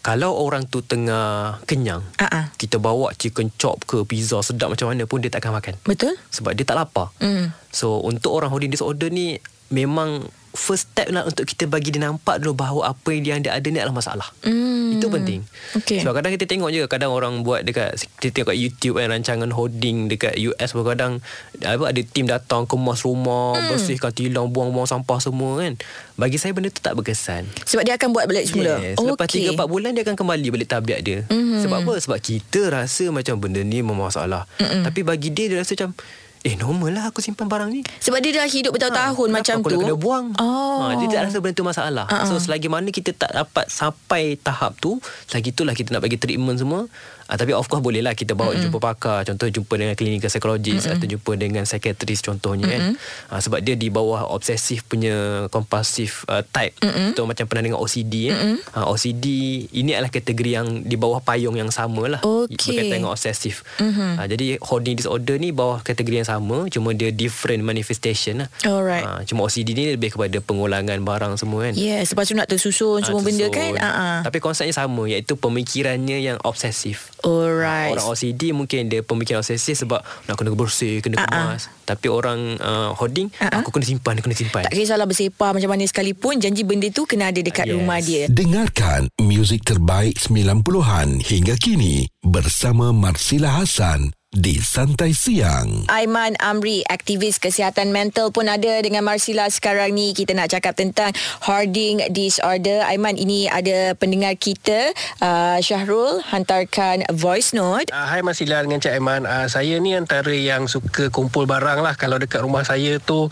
Kalau 0.00 0.32
orang 0.32 0.64
tu 0.64 0.80
tengah 0.80 1.60
Kenyang 1.68 2.00
ah. 2.16 2.48
Kita 2.56 2.80
bawa 2.80 3.12
chicken 3.12 3.52
chop 3.60 3.84
ke 3.84 4.00
Pizza 4.08 4.40
sedap 4.40 4.72
macam 4.72 4.88
mana 4.88 5.04
pun 5.04 5.20
Dia 5.20 5.28
tak 5.28 5.44
akan 5.44 5.60
makan 5.60 5.76
Betul? 5.84 6.16
Sebab 6.32 6.56
dia 6.56 6.64
tak 6.64 6.80
lapar 6.80 7.12
Mm. 7.20 7.52
So 7.68 8.00
untuk 8.00 8.32
orang 8.32 8.48
hoarding 8.48 8.72
disorder 8.72 9.12
ni 9.12 9.36
Memang 9.68 10.24
First 10.50 10.90
step 10.90 11.08
lah 11.08 11.22
Untuk 11.22 11.44
kita 11.44 11.64
bagi 11.64 11.88
dia 11.88 12.02
nampak 12.02 12.38
dulu 12.38 12.56
Bahawa 12.56 12.90
apa 12.90 13.08
yang 13.10 13.38
dia 13.38 13.50
ada 13.50 13.62
ni 13.62 13.76
adalah 13.76 13.94
masalah 13.94 14.28
Mm. 14.40 14.98
Itu 14.98 15.06
penting 15.06 15.40
Okey. 15.76 16.02
Sebab 16.02 16.12
kadang 16.12 16.32
kita 16.32 16.44
tengok 16.44 16.68
je 16.68 16.82
Kadang 16.84 17.10
orang 17.10 17.40
buat 17.40 17.62
dekat 17.62 17.94
Kita 18.18 18.34
tengok 18.34 18.48
kat 18.48 18.58
YouTube 18.58 18.94
kan 18.96 19.06
Rancangan 19.08 19.50
hoarding 19.50 20.08
Dekat 20.08 20.34
US 20.40 20.70
pun 20.70 20.82
kadang 20.82 21.12
apa, 21.56 21.84
Ada 21.86 22.00
tim 22.02 22.26
datang 22.26 22.64
Kemas 22.64 23.00
rumah 23.00 23.52
Hmm. 23.52 23.70
Bersihkan 23.70 24.10
tilang 24.10 24.48
Buang-buang 24.48 24.84
sampah 24.84 25.18
semua 25.18 25.60
kan 25.60 25.78
Bagi 26.14 26.34
saya 26.34 26.50
benda 26.50 26.66
tu 26.66 26.78
tak 26.78 26.92
berkesan 26.92 27.46
Sebab 27.62 27.82
dia 27.82 27.94
akan 27.94 28.10
buat 28.10 28.26
balik 28.26 28.44
semula. 28.44 28.80
Yes. 28.80 28.98
Lepas 28.98 29.28
Okey. 29.28 29.54
3-4 29.54 29.62
bulan 29.64 29.90
Dia 29.92 30.02
akan 30.02 30.16
kembali 30.16 30.46
balik 30.50 30.68
tabiat 30.68 31.00
dia 31.00 31.18
Mhm. 31.24 31.62
Sebab 31.62 31.78
apa? 31.80 31.94
Sebab 31.96 32.18
kita 32.18 32.60
rasa 32.68 33.06
Macam 33.08 33.38
benda 33.38 33.60
ni 33.60 33.78
bermasalah 33.80 34.50
Mm-mm. 34.56 34.82
Tapi 34.82 35.00
bagi 35.02 35.30
dia 35.30 35.46
Dia 35.46 35.62
rasa 35.62 35.78
macam 35.78 35.94
Eh 36.40 36.56
normal 36.56 36.90
lah 36.90 37.04
aku 37.06 37.20
simpan 37.20 37.44
barang 37.44 37.68
ni 37.68 37.80
Sebab 37.98 38.16
dia 38.18 38.32
dah 38.34 38.46
hidup 38.46 38.72
bertahun-tahun 38.72 39.28
Ha, 39.28 39.34
macam 39.34 39.56
kenapa 39.56 39.66
tu. 39.66 39.74
aku 39.74 39.82
kena 39.82 39.94
buang 39.94 40.26
Oh. 40.36 40.80
ha, 40.82 40.96
Dia 40.96 41.06
tak 41.06 41.22
rasa 41.26 41.36
benda 41.38 41.52
tu 41.52 41.62
masalah 41.62 42.06
Ah, 42.06 42.24
ah. 42.24 42.26
So 42.26 42.38
selagi 42.38 42.64
mana 42.66 42.88
kita 42.88 43.12
tak 43.12 43.30
dapat 43.30 43.68
Sampai 43.68 44.34
tahap 44.36 44.72
tu 44.76 44.96
Selagi 45.26 45.52
itulah 45.52 45.72
kita 45.72 45.92
nak 45.92 46.00
bagi 46.00 46.16
treatment 46.16 46.56
semua 46.56 46.88
ha, 47.30 47.38
Tapi 47.38 47.52
of 47.52 47.64
course 47.64 47.78
boleh 47.80 48.02
lah 48.02 48.12
Kita 48.12 48.34
bawa 48.34 48.50
mm 48.50 48.60
jumpa 48.60 48.78
pakar 48.78 49.22
Contoh 49.24 49.46
jumpa 49.46 49.70
dengan 49.72 49.94
clinical 49.94 50.26
psychologist 50.26 50.84
mm 50.84 50.92
Atau 50.92 51.06
jumpa 51.08 51.32
dengan 51.34 51.62
psychiatrist 51.62 52.22
contohnya 52.24 52.66
kan 52.66 52.82
ha, 53.28 53.38
Sebab 53.38 53.62
dia 53.62 53.72
di 53.72 53.86
bawah 53.88 54.26
Obsesif 54.28 54.82
punya 54.84 55.14
Compulsive 55.48 56.26
uh, 56.26 56.42
type 56.44 56.74
Mm-mm. 56.80 57.12
Contoh 57.12 57.24
macam 57.24 57.46
pernah 57.46 57.62
dengar 57.64 57.78
OCD 57.78 58.14
eh? 58.28 58.36
ha, 58.72 58.84
OCD 58.84 59.24
Ini 59.70 59.94
adalah 59.94 60.10
kategori 60.10 60.50
yang 60.52 60.66
Di 60.82 60.96
bawah 60.96 61.20
payung 61.20 61.54
yang 61.54 61.70
sama 61.70 62.08
lah 62.08 62.20
Okey. 62.20 62.50
Berkaitan 62.74 62.98
dengan 62.98 63.10
obsesif 63.10 63.62
Mhm. 63.76 64.16
ha, 64.16 64.26
Jadi 64.26 64.58
hoarding 64.60 64.96
disorder 64.96 65.36
ni 65.36 65.50
Bawah 65.50 65.80
kategori 65.80 66.16
yang 66.18 66.28
sama 66.28 66.66
Cuma 66.66 66.90
dia 66.90 67.08
different 67.08 67.62
manifestation 67.62 68.42
lah 68.42 68.48
Alright. 68.62 69.02
Ha, 69.02 69.22
cuma 69.22 69.44
OCD 69.44 69.68
ni 69.70 69.84
lebih 69.90 70.10
kepada 70.10 70.40
pengulangan 70.40 70.98
barang 70.98 71.34
semua 71.36 71.60
kan. 71.62 71.74
Yes, 71.74 72.10
lepas 72.10 72.24
tu 72.24 72.34
nak 72.34 72.46
tersusun 72.46 73.00
semua 73.00 73.20
Ah, 73.20 73.22
benda 73.22 73.46
tersusun. 73.46 73.76
kan? 73.76 73.84
Ah. 73.84 74.20
Tapi 74.20 74.38
konsepnya 74.38 74.72
sama 74.72 75.04
iaitu 75.04 75.34
pemikirannya 75.34 76.18
yang 76.20 76.38
obsesif. 76.40 77.12
Alright. 77.24 77.96
Orang 77.96 78.06
OCD 78.12 78.52
mungkin 78.52 78.88
dia 78.88 79.00
pemikiran 79.00 79.40
obsesif 79.40 79.84
sebab 79.84 80.00
nak 80.00 80.34
kena 80.36 80.52
bersih, 80.52 81.00
kena 81.04 81.20
ah. 81.20 81.26
kemas. 81.26 81.68
Tapi 81.84 82.06
orang 82.06 82.56
uh, 82.60 82.92
hoarding 82.96 83.28
ah. 83.40 83.60
aku 83.60 83.72
kena 83.72 83.84
simpan, 83.86 84.16
kena 84.20 84.34
simpan. 84.36 84.64
Tak 84.68 84.72
kisahlah 84.74 85.08
bersepah 85.08 85.50
macam 85.56 85.70
mana 85.72 85.84
sekalipun 85.86 86.40
janji 86.40 86.62
benda 86.64 86.88
tu 86.92 87.04
kena 87.04 87.32
ada 87.32 87.40
dekat 87.40 87.68
Yes. 87.70 87.76
rumah 87.76 87.98
dia. 88.02 88.24
Dengarkan 88.26 89.06
muzik 89.20 89.62
terbaik 89.62 90.16
90-an 90.18 91.20
hingga 91.22 91.54
kini 91.60 92.08
bersama 92.24 92.90
Marsila 92.90 93.60
Hasan 93.60 94.10
di 94.30 94.62
Santai 94.62 95.10
Siang. 95.10 95.90
Aiman 95.90 96.38
Amri, 96.38 96.86
aktivis 96.86 97.42
kesihatan 97.42 97.90
mental 97.90 98.30
pun 98.30 98.46
ada 98.46 98.78
dengan 98.78 99.02
Marsila 99.02 99.50
sekarang 99.50 99.90
ni. 99.90 100.14
Kita 100.14 100.38
nak 100.38 100.54
cakap 100.54 100.78
tentang 100.78 101.10
hoarding 101.42 102.06
disorder. 102.14 102.86
Aiman, 102.86 103.18
ini 103.18 103.50
ada 103.50 103.98
pendengar 103.98 104.38
kita, 104.38 104.94
uh, 105.18 105.58
Syahrul, 105.58 106.22
hantarkan 106.30 107.10
voice 107.10 107.50
note. 107.58 107.90
Uh, 107.90 108.06
hai 108.06 108.22
Masila 108.22 108.62
dengan 108.62 108.78
Cik 108.78 109.02
Aiman. 109.02 109.26
Uh, 109.26 109.50
saya 109.50 109.82
ni 109.82 109.98
antara 109.98 110.30
yang 110.30 110.70
suka 110.70 111.10
kumpul 111.10 111.50
barang 111.50 111.82
lah. 111.82 111.98
Kalau 111.98 112.14
dekat 112.14 112.46
rumah 112.46 112.62
saya 112.62 113.02
tu 113.02 113.26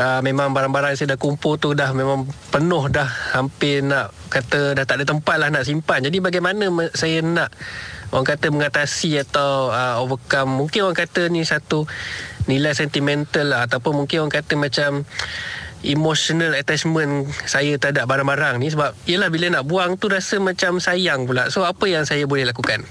uh, 0.00 0.20
memang 0.24 0.56
barang-barang 0.56 0.96
yang 0.96 1.00
saya 1.04 1.10
dah 1.14 1.20
kumpul 1.20 1.60
tu 1.60 1.76
dah 1.76 1.92
memang 1.92 2.24
penuh 2.48 2.88
dah. 2.88 3.36
Hampir 3.36 3.84
nak 3.84 4.16
kata 4.30 4.78
dah 4.78 4.84
tak 4.86 5.02
ada 5.02 5.04
tempat 5.10 5.36
lah 5.36 5.50
nak 5.50 5.66
simpan. 5.66 6.06
Jadi 6.06 6.22
bagaimana 6.22 6.70
saya 6.94 7.20
nak 7.20 7.50
orang 8.14 8.26
kata 8.26 8.54
mengatasi 8.54 9.18
atau 9.20 9.74
uh, 9.74 9.98
overcome. 9.98 10.54
Mungkin 10.54 10.86
orang 10.86 10.98
kata 10.98 11.26
ni 11.28 11.42
satu 11.42 11.84
nilai 12.46 12.72
sentimental 12.72 13.50
lah. 13.50 13.66
Ataupun 13.66 14.06
mungkin 14.06 14.24
orang 14.24 14.34
kata 14.38 14.54
macam 14.54 15.04
emotional 15.80 16.52
attachment 16.56 17.28
saya 17.48 17.80
terhadap 17.80 18.04
barang-barang 18.04 18.60
ni 18.60 18.68
sebab 18.68 18.92
yelah 19.08 19.32
bila 19.32 19.48
nak 19.48 19.64
buang 19.64 19.96
tu 19.96 20.12
rasa 20.12 20.36
macam 20.36 20.76
sayang 20.76 21.24
pula 21.24 21.48
so 21.48 21.64
apa 21.64 21.88
yang 21.88 22.04
saya 22.04 22.28
boleh 22.28 22.44
lakukan 22.44 22.84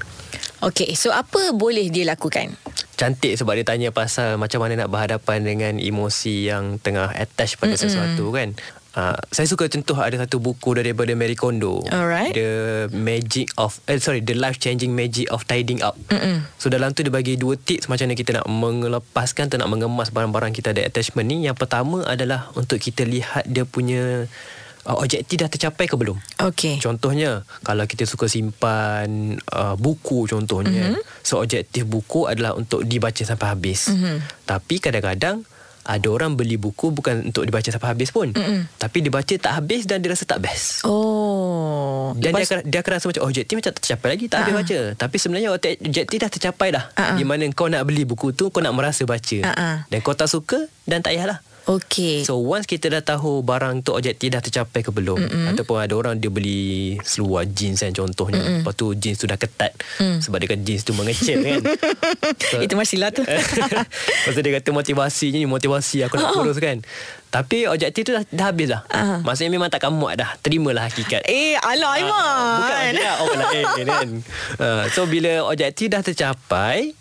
Okey, 0.60 0.92
so 1.00 1.16
apa 1.16 1.56
boleh 1.56 1.88
dia 1.88 2.04
lakukan? 2.04 2.52
Cantik 3.00 3.40
sebab 3.40 3.56
dia 3.56 3.64
tanya 3.64 3.96
pasal 3.96 4.36
macam 4.36 4.60
mana 4.60 4.76
nak 4.76 4.92
berhadapan 4.92 5.48
dengan 5.48 5.80
emosi 5.80 6.52
yang 6.52 6.76
tengah 6.84 7.16
attach 7.16 7.56
pada 7.56 7.80
Mm-mm. 7.80 7.84
sesuatu 7.88 8.28
kan. 8.36 8.60
Uh, 8.90 9.14
saya 9.30 9.46
suka 9.46 9.70
contoh 9.70 10.02
ada 10.02 10.18
satu 10.18 10.42
buku 10.42 10.74
daripada 10.74 11.14
Marie 11.14 11.38
Kondo. 11.38 11.86
Alright. 11.94 12.34
The 12.34 12.90
Magic 12.90 13.54
of 13.62 13.78
eh 13.86 14.02
sorry, 14.02 14.26
The 14.26 14.34
Life 14.34 14.58
Changing 14.58 14.98
Magic 14.98 15.30
of 15.30 15.46
Tidying 15.46 15.86
Up. 15.86 15.94
Mm-mm. 16.10 16.42
So 16.58 16.74
dalam 16.74 16.98
tu 16.98 17.06
dia 17.06 17.14
bagi 17.14 17.38
dua 17.38 17.54
tips 17.54 17.86
macam 17.86 18.10
mana 18.10 18.18
kita 18.18 18.42
nak 18.42 18.50
mengelepaskan 18.50 19.54
atau 19.54 19.62
nak 19.62 19.70
mengemas 19.70 20.10
barang-barang 20.10 20.58
kita 20.58 20.74
ada 20.74 20.82
attachment 20.82 21.30
ni. 21.30 21.46
Yang 21.46 21.62
pertama 21.62 22.02
adalah 22.02 22.50
untuk 22.58 22.82
kita 22.82 23.06
lihat 23.06 23.46
dia 23.46 23.62
punya 23.62 24.26
uh, 24.90 24.98
objektif 24.98 25.38
dah 25.38 25.54
tercapai 25.54 25.86
ke 25.86 25.94
belum. 25.94 26.18
Okey. 26.50 26.82
Contohnya 26.82 27.46
kalau 27.62 27.86
kita 27.86 28.10
suka 28.10 28.26
simpan 28.26 29.38
uh, 29.54 29.78
buku 29.78 30.26
contohnya. 30.26 30.98
Mm-hmm. 30.98 31.22
So 31.22 31.46
objektif 31.46 31.86
buku 31.86 32.26
adalah 32.26 32.58
untuk 32.58 32.82
dibaca 32.90 33.22
sampai 33.22 33.54
habis. 33.54 33.94
Mm-hmm. 33.94 34.50
Tapi 34.50 34.76
kadang-kadang 34.82 35.46
ada 35.82 36.08
orang 36.08 36.34
beli 36.34 36.56
buku 36.56 36.90
bukan 36.90 37.28
untuk 37.28 37.44
dibaca 37.44 37.66
sampai 37.66 37.90
habis 37.90 38.10
pun. 38.10 38.30
Mm-hmm. 38.30 38.60
Tapi 38.78 38.98
dibaca 39.00 39.34
tak 39.36 39.54
habis 39.54 39.84
dan 39.84 40.00
dia 40.00 40.10
rasa 40.10 40.24
tak 40.24 40.40
best. 40.40 40.84
Oh. 40.84 42.14
Dan 42.14 42.32
dia 42.32 42.42
Lepas- 42.42 42.50
akan, 42.50 42.60
dia 42.66 42.80
akan 42.80 42.92
rasa 42.92 43.06
macam 43.08 43.24
objektif 43.24 43.54
macam 43.54 43.70
tak 43.70 43.78
tercapai 43.78 44.08
lagi 44.10 44.26
tak 44.26 44.38
habis 44.40 44.54
Ah. 44.54 44.60
baca. 44.60 44.78
Tapi 44.96 45.16
sebenarnya 45.16 45.50
objek- 45.52 45.80
objektif 45.80 46.18
dah 46.18 46.30
tercapai 46.30 46.68
dah. 46.72 46.86
Ah, 46.92 47.02
ah. 47.02 47.16
Di 47.16 47.24
mana 47.24 47.44
kau 47.52 47.66
nak 47.66 47.84
beli 47.84 48.04
buku 48.04 48.32
tu 48.32 48.50
kau 48.50 48.60
nak 48.60 48.74
merasa 48.74 49.04
baca. 49.04 49.38
Ah. 49.46 49.84
Dan 49.86 50.00
kau 50.00 50.14
tak 50.14 50.28
suka 50.28 50.58
dan 50.84 51.00
tak 51.00 51.14
payahlah. 51.14 51.40
Okey. 51.70 52.26
So 52.26 52.42
once 52.42 52.66
kita 52.66 52.90
dah 52.90 53.06
tahu 53.06 53.40
barang 53.40 53.86
tu 53.86 53.94
objektif 53.94 54.28
dah 54.28 54.42
tercapai 54.42 54.82
ke 54.82 54.90
belum 54.90 55.22
Mm-mm. 55.22 55.46
Ataupun 55.50 55.78
ada 55.78 55.94
orang 55.94 56.18
dia 56.18 56.28
beli 56.28 56.98
seluar 57.04 57.46
jeans 57.46 57.78
kan 57.78 57.94
contohnya 57.94 58.42
Mm-mm. 58.42 58.66
Lepas 58.66 58.74
tu 58.74 58.90
jeans 58.94 59.14
tu 59.16 59.30
dah 59.30 59.38
ketat 59.38 59.78
mm. 59.98 60.18
Sebab 60.20 60.38
dia 60.40 60.50
kan 60.50 60.60
jeans 60.60 60.82
tu 60.82 60.92
mengecil 60.92 61.38
kan 61.46 61.62
so, 62.42 62.58
Itu 62.66 62.74
Marsilah 62.74 63.14
tu. 63.14 63.22
Lepas 64.18 64.34
tu 64.34 64.42
dia 64.42 64.54
kata 64.58 64.70
motivasinya 64.72 65.38
ni 65.38 65.46
motivasi 65.46 66.02
aku 66.04 66.18
nak 66.18 66.34
kurus 66.34 66.58
kan 66.58 66.82
Tapi 67.30 67.70
objektif 67.70 68.02
tu 68.02 68.12
dah, 68.12 68.26
dah 68.26 68.50
habis 68.50 68.68
dah 68.68 68.82
Ah. 68.90 69.22
Maksudnya 69.22 69.54
memang 69.54 69.70
takkan 69.70 69.94
muat 69.94 70.18
dah 70.18 70.34
Terimalah 70.42 70.90
hakikat 70.90 71.22
eh, 71.24 71.54
alah 71.56 71.94
Aiman. 71.94 72.10
Ah, 72.10 72.58
Bukan 72.58 72.82
dia 72.92 73.12
orang 73.16 73.40
lain 73.46 73.66
kan. 73.86 74.10
Uh, 74.58 74.84
so 74.90 75.06
bila 75.06 75.46
objektif 75.46 75.86
dah 75.88 76.02
tercapai 76.02 76.98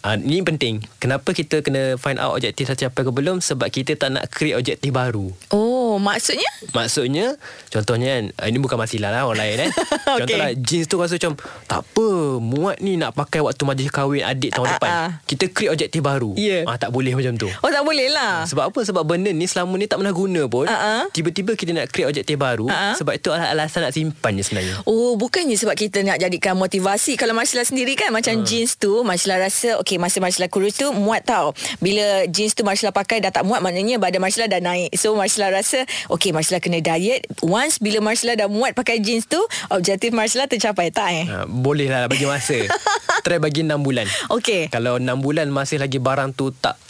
Uh, 0.00 0.16
ini 0.16 0.40
penting. 0.46 0.84
Kenapa 1.02 1.34
kita 1.34 1.60
kena 1.66 1.98
find 1.98 2.22
out 2.22 2.38
objektif 2.38 2.70
tercapai 2.70 3.02
ke 3.02 3.10
belum? 3.10 3.42
Sebab 3.42 3.68
kita 3.68 3.98
tak 3.98 4.14
nak 4.14 4.30
create 4.30 4.54
objektif 4.54 4.94
baru. 4.94 5.34
Oh, 5.50 5.89
maksudnya? 5.96 6.46
Maksudnya 6.70 7.26
Contohnya 7.66 8.08
kan 8.12 8.24
uh, 8.36 8.46
Ini 8.46 8.58
bukan 8.58 8.76
masalah 8.76 9.10
lah 9.10 9.22
Orang 9.24 9.40
lain 9.40 9.64
eh 9.64 9.70
Okey. 9.72 10.18
Contohlah 10.20 10.50
jeans 10.54 10.86
tu 10.86 10.96
rasa 10.96 11.16
macam 11.16 11.34
Tak 11.64 11.80
apa 11.80 12.08
Muat 12.36 12.76
ni 12.78 12.94
nak 12.94 13.10
pakai 13.12 13.40
Waktu 13.40 13.62
majlis 13.64 13.88
kahwin 13.88 14.22
Adik 14.22 14.52
tahun 14.52 14.66
Ah, 14.66 14.72
depan 14.72 14.90
ah. 14.90 15.10
Kita 15.24 15.48
create 15.48 15.72
objektif 15.72 16.00
baru 16.00 16.36
Ya. 16.36 16.62
ah, 16.64 16.76
Tak 16.76 16.90
boleh 16.90 17.16
macam 17.16 17.34
tu 17.34 17.48
Oh, 17.60 17.70
tak 17.70 17.82
boleh 17.82 18.06
lah. 18.06 18.44
sebab 18.44 18.68
apa? 18.68 18.80
Sebab 18.82 19.02
benda 19.02 19.30
ni 19.30 19.44
selama 19.44 19.74
ni 19.74 19.84
tak 19.84 19.96
pernah 19.96 20.12
guna 20.12 20.44
pun. 20.44 20.66
Ah, 20.66 20.74
ah. 20.74 21.02
Tiba-tiba 21.08 21.54
kita 21.54 21.70
nak 21.70 21.88
create 21.88 22.08
objektif 22.08 22.36
baru. 22.36 22.66
Ah, 22.66 22.92
ah. 22.92 22.94
Sebab 22.94 23.14
itu 23.14 23.30
alasan 23.30 23.80
nak 23.80 23.92
simpan 23.92 24.34
je 24.34 24.42
sebenarnya. 24.42 24.74
Oh, 24.84 25.14
bukannya 25.14 25.54
sebab 25.54 25.74
kita 25.74 26.00
nak 26.00 26.18
jadikan 26.18 26.54
motivasi. 26.54 27.14
Kalau 27.14 27.32
Marcella 27.32 27.62
sendiri 27.62 27.94
kan 27.94 28.10
macam 28.10 28.32
uh. 28.34 28.42
jeans 28.42 28.76
tu, 28.76 29.00
Marcella 29.00 29.38
rasa 29.38 29.78
okey 29.78 29.96
masa 29.96 30.18
Marcella 30.18 30.46
kurus 30.46 30.74
tu 30.74 30.90
muat 30.90 31.22
tau. 31.22 31.52
Bila 31.78 32.24
jeans 32.26 32.52
tu 32.52 32.62
Marcella 32.62 32.90
pakai 32.90 33.18
dah 33.18 33.30
tak 33.30 33.42
muat 33.42 33.60
maknanya 33.60 33.96
badan 33.96 34.20
Marcella 34.20 34.46
dah 34.46 34.60
naik. 34.60 34.92
So 34.94 35.12
Marcella 35.12 35.52
rasa 35.52 35.79
okey 36.12 36.30
Marcella 36.32 36.58
kena 36.58 36.80
diet. 36.80 37.24
Once 37.44 37.78
bila 37.78 38.00
Marcella 38.02 38.34
dah 38.34 38.48
muat 38.48 38.72
pakai 38.72 38.98
jeans 38.98 39.26
tu, 39.26 39.40
objektif 39.70 40.10
Marcella 40.14 40.48
tercapai 40.50 40.90
tak 40.90 41.08
eh? 41.12 41.26
Ha, 41.28 41.44
boleh 41.46 41.86
lah 41.86 42.08
bagi 42.10 42.24
masa. 42.26 42.56
Try 43.24 43.38
bagi 43.38 43.66
6 43.66 43.76
bulan. 43.80 44.06
Okey. 44.32 44.72
Kalau 44.72 44.96
6 44.96 45.06
bulan 45.20 45.46
masih 45.52 45.76
lagi 45.78 46.00
barang 46.00 46.32
tu 46.32 46.50
tak 46.52 46.80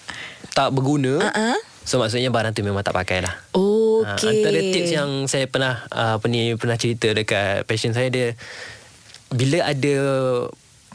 tak 0.54 0.74
berguna. 0.74 1.22
Ah, 1.22 1.54
ah. 1.54 1.58
So 1.86 1.98
maksudnya 1.98 2.28
barang 2.30 2.52
tu 2.54 2.62
memang 2.62 2.84
tak 2.84 2.94
pakai 2.94 3.24
lah. 3.24 3.34
Ha, 3.56 3.60
Okey. 4.14 4.30
antara 4.30 4.58
tips 4.60 4.90
yang 4.94 5.10
saya 5.26 5.50
pernah 5.50 5.82
uh, 5.90 6.20
apa 6.20 6.26
ni 6.28 6.54
pernah 6.54 6.76
cerita 6.78 7.10
dekat 7.10 7.66
passion 7.66 7.92
saya 7.96 8.08
dia 8.12 8.38
bila 9.30 9.64
ada 9.66 9.94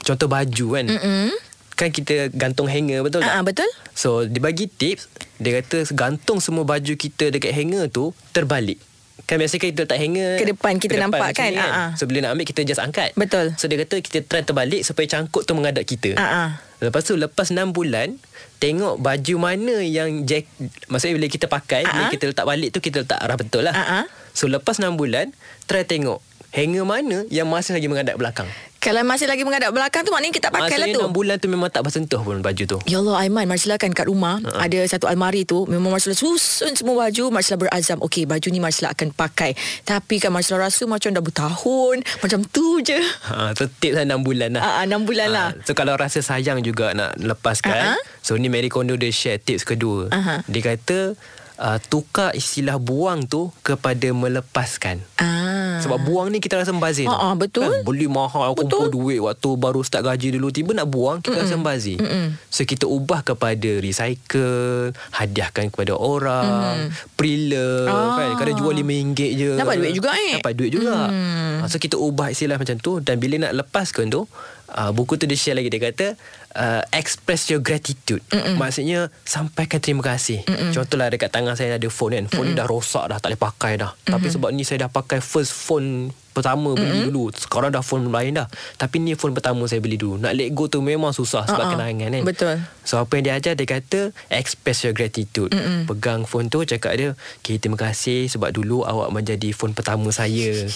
contoh 0.03 0.27
baju 0.27 0.67
kan. 0.75 0.85
Mm-mm. 0.91 1.29
Kan 1.75 1.91
kita 1.91 2.32
gantung 2.32 2.72
hanger 2.72 3.03
betul 3.03 3.20
tak? 3.20 3.36
Ah, 3.36 3.39
ah, 3.39 3.44
betul? 3.44 3.67
So 3.91 4.24
dia 4.24 4.39
bagi 4.39 4.72
tips 4.72 5.12
Dia 5.38 5.60
kata 5.60 5.84
gantung 5.91 6.39
semua 6.39 6.63
baju 6.63 6.94
kita 6.96 7.27
Dekat 7.27 7.51
hanger 7.51 7.91
tu 7.91 8.15
Terbalik 8.32 8.79
Kan 9.25 9.39
biasa 9.39 9.60
kita 9.60 9.84
letak 9.84 10.00
hanger 10.00 10.39
Ke 10.39 10.46
depan 10.48 10.79
kita 10.79 10.96
ke 10.96 11.01
nampak 11.03 11.36
kan? 11.36 11.51
Ah, 11.55 11.67
ah. 11.67 11.89
So 12.00 12.08
bila 12.08 12.24
nak 12.24 12.39
ambil 12.39 12.48
Kita 12.48 12.63
just 12.63 12.79
angkat 12.79 13.12
Betul. 13.20 13.60
So 13.60 13.67
dia 13.67 13.75
kata 13.75 14.00
kita 14.00 14.24
try 14.24 14.44
terbalik 14.44 14.88
Supaya 14.88 15.03
cangkuk 15.03 15.44
tu 15.44 15.51
menghadap 15.51 15.84
kita 15.84 16.15
Ah, 16.15 16.24
ah. 16.24 16.50
Lepas 16.79 17.03
tu 17.03 17.20
lepas 17.20 17.51
6 17.51 17.60
bulan 17.72 18.15
Tengok 18.55 18.96
baju 18.96 19.36
mana 19.36 19.84
yang 19.84 20.24
jack, 20.24 20.48
Maksudnya 20.88 21.15
bila 21.20 21.27
kita 21.27 21.51
pakai 21.51 21.84
Ah, 21.84 21.91
Bila 21.91 22.05
kita 22.08 22.25
letak 22.32 22.46
balik 22.48 22.70
tu 22.72 22.79
Kita 22.79 23.03
letak 23.03 23.20
arah 23.20 23.36
betul 23.36 23.67
lah 23.67 23.75
Ah, 23.75 23.84
ah. 23.84 24.03
So 24.32 24.48
lepas 24.48 24.79
6 24.79 24.96
bulan 24.96 25.36
Try 25.67 25.84
tengok 25.84 26.24
Hanger 26.55 26.86
mana 26.88 27.27
Yang 27.27 27.48
masih 27.51 27.72
lagi 27.75 27.88
menghadap 27.91 28.15
belakang 28.15 28.48
Kalau 28.85 29.01
masih 29.01 29.25
lagi 29.25 29.41
menghadap 29.41 29.73
belakang 29.73 30.05
tu 30.05 30.13
maknanya 30.13 30.35
kita 30.37 30.53
pakai 30.53 30.77
lah 30.77 30.85
Maksudnya 30.85 31.09
tu. 31.09 31.09
6 31.09 31.17
bulan 31.17 31.35
tu 31.41 31.47
memang 31.49 31.69
tak 31.73 31.81
bersentuh 31.81 32.21
pun 32.21 32.37
baju 32.45 32.63
tu 32.69 32.77
Ya 32.85 33.01
Allah 33.01 33.25
Aiman 33.25 33.49
Marcella 33.49 33.81
kan 33.81 33.89
kat 33.89 34.05
rumah 34.05 34.37
uh-huh. 34.45 34.61
Ada 34.61 34.85
satu 34.85 35.09
almari 35.09 35.41
tu 35.41 35.65
Memang 35.65 35.89
Marcella 35.89 36.13
susun 36.13 36.77
semua 36.77 37.09
baju 37.09 37.33
Marcella 37.33 37.57
berazam 37.57 37.97
Okay 38.05 38.29
baju 38.29 38.45
ni 38.53 38.61
Marcella 38.61 38.93
akan 38.93 39.09
pakai 39.09 39.57
Tapi 39.81 40.21
kan 40.21 40.29
Marcella 40.29 40.69
rasa 40.69 40.85
Macam 40.85 41.09
dah 41.09 41.23
bertahun 41.25 42.05
Macam 42.21 42.45
tu 42.45 42.77
je 42.85 43.01
Ha, 43.25 43.57
so 43.57 43.65
tips 43.65 43.97
lah 43.97 44.05
6 44.05 44.21
bulan 44.21 44.49
lah. 44.53 44.61
Ah, 44.61 44.73
ah, 44.83 44.85
6 44.85 45.07
bulan 45.07 45.27
lah. 45.33 45.47
So 45.65 45.73
kalau 45.73 45.97
rasa 45.97 46.21
sayang 46.21 46.61
juga 46.61 46.93
nak 46.93 47.17
lepaskan. 47.17 47.73
Ah, 47.73 47.97
ah. 47.97 48.01
So 48.21 48.37
ni 48.37 48.53
Mary 48.53 48.69
Kondo 48.69 48.93
dia 48.93 49.09
share 49.09 49.41
tips 49.41 49.65
kedua. 49.65 50.13
Aha. 50.13 50.45
Dia 50.45 50.61
kata 50.61 51.17
uh, 51.59 51.79
tukar 51.91 52.35
istilah 52.35 52.79
buang 52.79 53.27
tu 53.27 53.51
kepada 53.63 54.12
melepaskan. 54.12 55.00
Ah. 55.19 55.79
Sebab 55.83 56.07
buang 56.07 56.31
ni 56.31 56.39
kita 56.39 56.59
rasa 56.59 56.71
membazir. 56.71 57.07
Ah, 57.07 57.31
ah, 57.31 57.33
betul. 57.35 57.67
Kan, 57.67 57.83
beli 57.83 58.07
mahal, 58.07 58.55
kumpul 58.55 58.89
Betul. 58.89 58.95
duit 58.95 59.19
waktu 59.19 59.50
baru 59.59 59.81
start 59.83 60.07
gaji 60.07 60.39
dulu. 60.39 60.51
Tiba 60.51 60.71
nak 60.75 60.88
buang, 60.88 61.19
kita 61.19 61.45
rasa 61.45 61.55
membazir. 61.59 62.00
So 62.47 62.63
kita 62.63 62.88
ubah 62.88 63.27
kepada 63.27 63.69
recycle, 63.79 64.95
hadiahkan 65.15 65.71
kepada 65.71 65.95
orang, 65.95 66.91
pre-love. 67.19 67.91
Ah. 67.91 68.15
Kan? 68.15 68.29
Kadang 68.39 68.55
jual 68.59 68.75
RM5 68.81 69.19
je. 69.35 69.51
Dapat 69.59 69.75
duit 69.79 69.93
juga, 69.95 70.09
eh? 70.15 70.39
Dapat 70.39 70.53
duit 70.55 70.71
juga. 70.71 71.12
Hmm. 71.12 71.67
So 71.67 71.81
kita 71.81 72.00
ubah 72.00 72.31
istilah 72.31 72.59
macam 72.62 72.77
tu 72.79 73.01
dan 73.01 73.19
bila 73.19 73.50
nak 73.50 73.65
lepaskan 73.65 74.12
tu 74.12 74.29
uh, 74.72 74.91
buku 74.95 75.19
tu 75.19 75.25
dia 75.29 75.38
share 75.38 75.57
lagi 75.57 75.69
dia 75.69 75.81
kata 75.81 76.07
uh, 76.55 76.81
express 76.95 77.51
your 77.51 77.62
gratitude. 77.62 78.24
Mm-mm. 78.31 78.57
Maksudnya 78.57 79.12
sampaikan 79.27 79.84
terima 79.84 80.01
kasih. 80.01 80.41
Mm-mm. 80.48 80.72
Contohlah 80.72 81.12
dekat 81.12 81.29
tangan 81.29 81.53
saya 81.53 81.77
ada 81.77 81.89
phone 81.91 82.15
kan. 82.17 82.25
Phone 82.31 82.53
Mm-mm. 82.53 82.57
ni 82.57 82.62
dah 82.62 82.67
rosak 82.67 83.05
dah 83.12 83.17
tak 83.19 83.36
boleh 83.36 83.41
pakai 83.41 83.74
dah. 83.77 83.91
Mm-hmm. 83.91 84.12
Tapi 84.15 84.27
sebab 84.31 84.50
ni 84.55 84.63
saya 84.63 84.88
dah 84.88 84.91
pakai 84.91 85.19
first 85.19 85.51
phone 85.53 86.10
pertama 86.36 86.75
beli 86.75 86.91
mm-hmm. 86.91 87.07
dulu. 87.12 87.24
Sekarang 87.31 87.72
dah 87.72 87.79
phone 87.79 88.12
lain 88.12 88.36
dah. 88.36 88.48
Tapi 88.75 89.00
ni 89.00 89.15
phone 89.15 89.31
pertama 89.31 89.63
saya 89.72 89.79
beli 89.79 89.95
dulu. 89.95 90.19
Nak 90.19 90.34
let 90.36 90.50
go 90.51 90.67
tu 90.67 90.84
memang 90.84 91.15
susah 91.15 91.48
sebab 91.48 91.63
ah. 91.63 91.69
kenangan 91.72 92.12
kan. 92.12 92.24
Betul. 92.27 92.55
So 92.84 93.00
apa 93.00 93.12
yang 93.19 93.24
dia 93.31 93.34
ajar 93.39 93.53
dia 93.55 93.67
kata 93.67 94.00
express 94.31 94.84
your 94.84 94.95
gratitude. 94.95 95.55
Mm-mm. 95.55 95.88
Pegang 95.88 96.27
phone 96.27 96.51
tu 96.51 96.67
cakap 96.67 96.95
dia, 97.00 97.15
"Okay, 97.39 97.55
terima 97.55 97.79
kasih 97.79 98.27
sebab 98.27 98.51
dulu 98.51 98.84
awak 98.84 99.12
menjadi 99.15 99.55
phone 99.55 99.72
pertama 99.72 100.12
saya." 100.12 100.67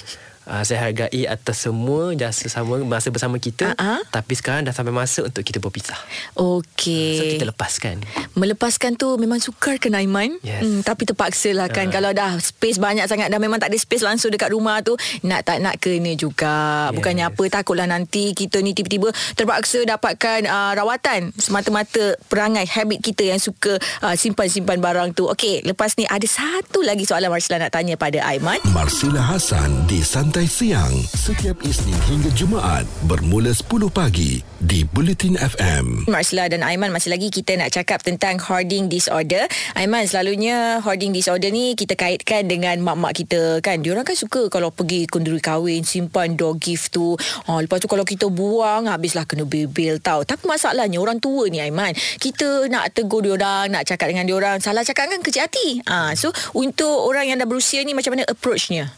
Uh, 0.49 0.65
saya 0.65 0.81
hargai 0.83 1.29
atas 1.29 1.61
semua 1.61 2.09
jasa 2.11 2.49
sama 2.49 2.81
masa 2.81 3.07
bersama 3.07 3.37
kita 3.37 3.77
ah. 3.77 4.01
tapi 4.09 4.33
sekarang 4.33 4.65
dah 4.65 4.73
sampai 4.73 4.89
masa 4.89 5.21
untuk 5.21 5.45
kita 5.45 5.61
berpisah. 5.61 5.97
Okey. 6.33 7.13
So 7.13 7.23
kita 7.29 7.45
lepaskan. 7.45 8.01
Melepaskan 8.33 8.95
tu 8.95 9.13
memang 9.15 9.37
sukar 9.37 9.77
kan 9.77 9.93
Aiman 9.93 10.41
Yes. 10.41 10.63
hmm, 10.63 10.79
Tapi 10.81 11.05
terpaksa 11.05 11.51
lah 11.51 11.67
kan 11.67 11.89
Ah. 11.89 11.91
Kalau 11.91 12.11
dah 12.11 12.31
space 12.39 12.77
banyak 12.77 13.05
sangat 13.05 13.27
Dah 13.27 13.37
memang 13.37 13.57
tak 13.57 13.69
ada 13.69 13.77
space 13.77 14.01
langsung 14.01 14.29
dekat 14.29 14.49
rumah 14.49 14.79
tu 14.79 14.95
Nak 15.21 15.41
tak 15.43 15.57
nak 15.59 15.75
kena 15.77 16.13
juga 16.13 16.87
Yes. 16.89 16.95
Bukannya 16.95 17.23
apa 17.27 17.43
Takutlah 17.51 17.85
nanti 17.85 18.31
kita 18.31 18.61
ni 18.61 18.71
tiba-tiba 18.71 19.09
Terpaksa 19.33 19.83
dapatkan 19.83 20.45
uh, 20.45 20.71
rawatan 20.73 21.35
Semata-mata 21.35 22.15
perangai 22.27 22.63
habit 22.63 23.01
kita 23.01 23.27
Yang 23.27 23.51
suka 23.51 23.75
uh, 24.01 24.15
simpan-simpan 24.15 24.79
barang 24.79 25.13
tu 25.13 25.27
Okey 25.27 25.61
lepas 25.61 25.93
ni 25.95 26.07
ada 26.07 26.25
satu 26.25 26.81
lagi 26.81 27.03
soalan 27.03 27.29
Marsila 27.29 27.59
nak 27.59 27.73
tanya 27.73 27.99
pada 27.99 28.23
Aiman 28.23 28.57
Marsila 28.71 29.19
Hassan 29.21 29.85
di 29.85 29.99
Santai 29.99 30.38
Siang 30.45 30.93
setiap 31.11 31.57
Isnin 31.65 31.97
hingga 32.07 32.29
Jumaat 32.37 32.85
bermula 33.09 33.49
10 33.49 33.89
pagi 33.89 34.39
di 34.61 34.85
Bulletin 34.85 35.33
FM. 35.35 36.05
Marsila 36.05 36.45
dan 36.45 36.61
Aiman 36.61 36.93
masih 36.93 37.09
lagi 37.09 37.33
kita 37.33 37.57
nak 37.57 37.73
cakap 37.73 38.05
tentang 38.05 38.37
hoarding 38.37 38.85
disorder. 38.87 39.49
Aiman 39.73 40.05
selalunya 40.05 40.79
hoarding 40.85 41.11
disorder 41.11 41.49
ni 41.49 41.73
kita 41.73 41.97
kaitkan 41.97 42.45
dengan 42.45 42.77
mak-mak 42.85 43.17
kita 43.17 43.59
kan. 43.65 43.81
Diorang 43.81 44.05
kan 44.05 44.13
suka 44.13 44.51
kalau 44.53 44.69
pergi 44.69 45.09
kenduri 45.09 45.41
kahwin 45.41 45.81
simpan 45.81 46.37
door 46.37 46.55
gift 46.61 46.93
tu. 46.93 47.17
Ha, 47.49 47.59
lepas 47.59 47.81
tu 47.81 47.89
kalau 47.89 48.05
kita 48.05 48.29
buang 48.29 48.85
habislah 48.85 49.25
kena 49.25 49.49
bebel 49.49 49.97
tau. 49.97 50.21
Tapi 50.21 50.45
masalahnya 50.45 51.01
orang 51.01 51.17
tua 51.17 51.49
ni 51.49 51.57
Aiman. 51.57 51.97
Kita 52.21 52.69
nak 52.69 52.93
tegur 52.93 53.25
diorang, 53.25 53.73
nak 53.73 53.89
cakap 53.89 54.13
dengan 54.13 54.29
diorang. 54.29 54.61
Salah 54.61 54.85
cakap 54.85 55.09
kan 55.09 55.25
kecil 55.25 55.49
hati. 55.49 55.81
Ha, 55.89 56.13
so 56.13 56.29
untuk 56.53 57.07
orang 57.09 57.31
yang 57.31 57.41
dah 57.41 57.49
berusia 57.49 57.81
ni 57.81 57.97
macam 57.97 58.13
mana 58.13 58.29
approachnya? 58.29 58.93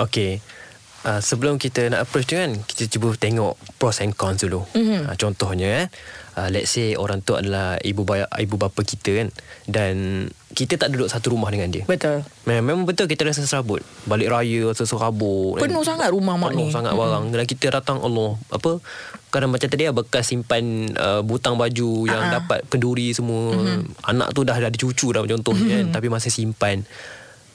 Okay. 0.00 0.40
Uh, 1.02 1.18
sebelum 1.18 1.58
kita 1.58 1.90
nak 1.90 2.06
approach 2.06 2.30
tu 2.30 2.38
kan 2.38 2.54
kita 2.62 2.86
cuba 2.86 3.10
tengok 3.18 3.58
pros 3.74 3.98
and 3.98 4.14
cons 4.14 4.38
dulu. 4.38 4.62
Mm-hmm. 4.70 5.10
Uh, 5.10 5.16
contohnya 5.18 5.68
eh 5.82 5.86
uh, 6.38 6.48
let's 6.54 6.70
say 6.70 6.94
orang 6.94 7.18
tu 7.26 7.34
adalah 7.34 7.74
ibu 7.82 8.06
baya, 8.06 8.30
ibu 8.38 8.54
bapa 8.54 8.86
kita 8.86 9.10
kan 9.18 9.28
dan 9.66 9.94
kita 10.52 10.76
tak 10.76 10.92
duduk 10.92 11.08
satu 11.08 11.32
rumah 11.32 11.48
dengan 11.48 11.72
dia. 11.72 11.82
Betul. 11.88 12.22
Memang, 12.44 12.64
memang 12.70 12.84
betul 12.84 13.08
kita 13.08 13.24
rasa 13.24 13.42
serabut. 13.48 13.80
Balik 14.04 14.28
raya 14.28 14.68
rasa 14.70 14.84
serabut. 14.84 15.56
kan. 15.56 15.66
Penuh 15.66 15.82
sangat 15.82 16.12
rumah 16.12 16.36
mak 16.36 16.52
Penuh 16.52 16.68
ni. 16.68 16.76
sangat 16.76 16.92
barang. 16.92 17.24
Dan 17.32 17.44
kita 17.48 17.66
datang 17.72 17.98
Allah 18.04 18.36
apa 18.52 18.78
kadang 19.32 19.48
macam 19.48 19.64
tadi 19.64 19.88
lah, 19.88 19.96
bekas 19.96 20.28
simpan 20.28 20.92
uh, 20.92 21.24
butang 21.24 21.56
baju 21.56 22.04
yang 22.04 22.30
dapat 22.30 22.68
kenduri 22.68 23.16
semua. 23.16 23.58
Anak 24.04 24.36
tu 24.36 24.44
dah 24.44 24.54
ada 24.54 24.70
cucu 24.70 25.10
dah 25.10 25.24
contohnya 25.24 25.82
kan 25.82 25.86
tapi 25.98 26.06
masih 26.12 26.30
simpan. 26.30 26.84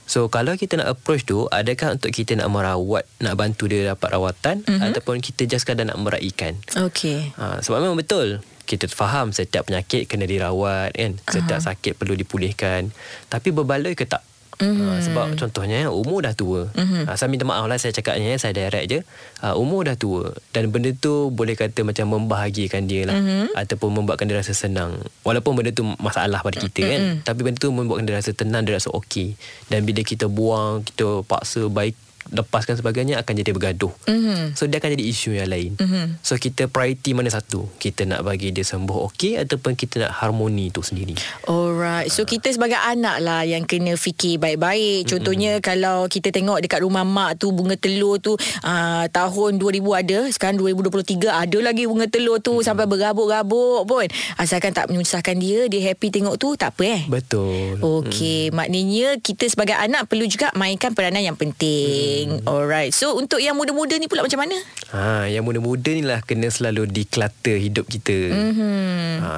So 0.08 0.32
kalau 0.32 0.56
kita 0.56 0.80
nak 0.80 0.98
approach 0.98 1.28
tu 1.28 1.52
adakah 1.52 2.00
untuk 2.00 2.16
kita 2.16 2.40
nak 2.40 2.48
merawat 2.48 3.04
nak 3.20 3.36
bantu 3.36 3.68
dia 3.68 3.92
dapat 3.92 4.16
rawatan 4.16 4.64
mm-hmm. 4.64 4.88
ataupun 4.88 5.20
kita 5.20 5.44
just 5.46 5.68
kadang 5.68 5.92
nak 5.92 6.00
meraikan. 6.00 6.56
Okey. 6.80 7.36
Ha, 7.36 7.60
sebab 7.60 7.84
memang 7.84 8.00
betul 8.00 8.40
kita 8.68 8.92
faham 8.92 9.32
setiap 9.32 9.72
penyakit 9.72 10.12
kena 10.12 10.28
dirawat 10.28 10.92
kan 10.92 11.16
setiap 11.24 11.64
uh-huh. 11.64 11.72
sakit 11.72 11.96
perlu 11.96 12.20
dipulihkan 12.20 12.92
tapi 13.32 13.56
berbaloi 13.56 13.96
ke 13.96 14.04
tak 14.04 14.20
Mm-hmm. 14.58 14.90
Uh, 14.90 15.00
sebab 15.06 15.28
contohnya 15.38 15.90
umur 15.94 16.26
dah 16.26 16.34
tua. 16.34 16.70
Mm-hmm. 16.74 17.06
Uh, 17.06 17.16
saya 17.16 17.30
minta 17.30 17.46
maaf 17.46 17.70
lah 17.70 17.78
saya 17.78 17.94
cakapnya 17.94 18.38
saya 18.42 18.58
direct 18.58 18.86
je. 18.90 19.00
Uh, 19.46 19.54
umur 19.54 19.86
dah 19.86 19.94
tua 19.94 20.34
dan 20.50 20.74
benda 20.74 20.90
tu 20.98 21.30
boleh 21.30 21.54
kata 21.54 21.86
macam 21.86 22.18
membahagiakan 22.18 22.90
dia 22.90 23.06
lah 23.06 23.18
mm-hmm. 23.18 23.54
ataupun 23.54 23.90
membuatkan 24.02 24.26
dia 24.26 24.42
rasa 24.42 24.58
senang. 24.58 24.98
Walaupun 25.22 25.62
benda 25.62 25.70
tu 25.70 25.86
masalah 26.02 26.42
pada 26.42 26.58
kita 26.58 26.82
mm-hmm. 26.82 27.22
kan. 27.22 27.28
Tapi 27.28 27.40
benda 27.46 27.58
tu 27.62 27.70
membuatkan 27.70 28.06
dia 28.10 28.18
rasa 28.18 28.32
tenang, 28.34 28.66
dia 28.66 28.74
rasa 28.78 28.90
okey. 28.98 29.38
Dan 29.70 29.86
bila 29.86 30.02
kita 30.02 30.26
buang, 30.26 30.82
kita 30.82 31.22
paksa 31.28 31.70
baik 31.70 32.07
lepaskan 32.32 32.80
sebagainya 32.80 33.20
akan 33.22 33.34
jadi 33.44 33.52
bergaduh. 33.54 33.94
Mm-hmm. 34.08 34.58
So 34.58 34.68
dia 34.68 34.78
akan 34.80 34.92
jadi 34.98 35.06
isu 35.08 35.30
yang 35.38 35.50
lain. 35.50 35.76
Mm-hmm. 35.78 36.06
So 36.24 36.40
kita 36.40 36.72
priority 36.72 37.12
mana 37.16 37.32
satu? 37.32 37.68
Kita 37.78 38.04
nak 38.08 38.24
bagi 38.26 38.52
dia 38.52 38.64
sembuh 38.64 39.08
okey 39.12 39.40
ataupun 39.44 39.74
kita 39.76 40.08
nak 40.08 40.12
harmoni 40.24 40.72
tu 40.72 40.84
sendiri. 40.84 41.16
Alright. 41.48 42.12
So 42.12 42.24
kita 42.24 42.52
sebagai 42.52 42.80
anak 42.80 43.24
lah 43.24 43.44
yang 43.48 43.64
kena 43.64 43.96
fikir 43.96 44.40
baik-baik. 44.42 45.08
Contohnya 45.08 45.60
mm-hmm. 45.60 45.68
kalau 45.68 46.08
kita 46.08 46.34
tengok 46.34 46.64
dekat 46.64 46.84
rumah 46.84 47.04
mak 47.08 47.40
tu 47.40 47.52
bunga 47.54 47.76
telur 47.80 48.20
tu 48.20 48.36
uh, 48.64 49.06
tahun 49.10 49.60
2000 49.60 50.02
ada, 50.02 50.20
sekarang 50.34 50.58
2023 50.60 51.28
ada 51.30 51.58
lagi 51.62 51.84
bunga 51.86 52.08
telur 52.10 52.42
tu 52.42 52.60
mm-hmm. 52.60 52.68
sampai 52.68 52.86
berabuk-rabuk 52.90 53.86
pun. 53.86 54.06
Asalkan 54.40 54.74
tak 54.74 54.90
menyusahkan 54.90 55.36
dia, 55.38 55.70
dia 55.70 55.82
happy 55.92 56.08
tengok 56.10 56.36
tu 56.40 56.58
tak 56.58 56.74
apa 56.78 56.84
eh. 56.86 57.02
Betul. 57.06 57.80
Okey, 57.80 58.50
mm. 58.50 58.54
maknanya 58.54 59.08
kita 59.22 59.46
sebagai 59.48 59.78
anak 59.78 60.10
perlu 60.10 60.26
juga 60.26 60.50
mainkan 60.58 60.92
peranan 60.92 61.22
yang 61.22 61.38
penting. 61.38 62.17
Mm. 62.26 62.50
Alright. 62.50 62.92
So 62.96 63.14
untuk 63.14 63.38
yang 63.38 63.54
muda-muda 63.54 63.94
ni 64.02 64.10
pula 64.10 64.26
macam 64.26 64.42
mana? 64.42 64.58
Ha, 64.90 65.30
yang 65.30 65.46
muda-muda 65.46 65.94
ni 65.94 66.02
lah 66.02 66.26
kena 66.26 66.50
selalu 66.50 66.90
declutter 66.90 67.62
hidup 67.62 67.86
kita. 67.86 68.34
Mm-hmm. 68.34 69.22
Ha, 69.22 69.30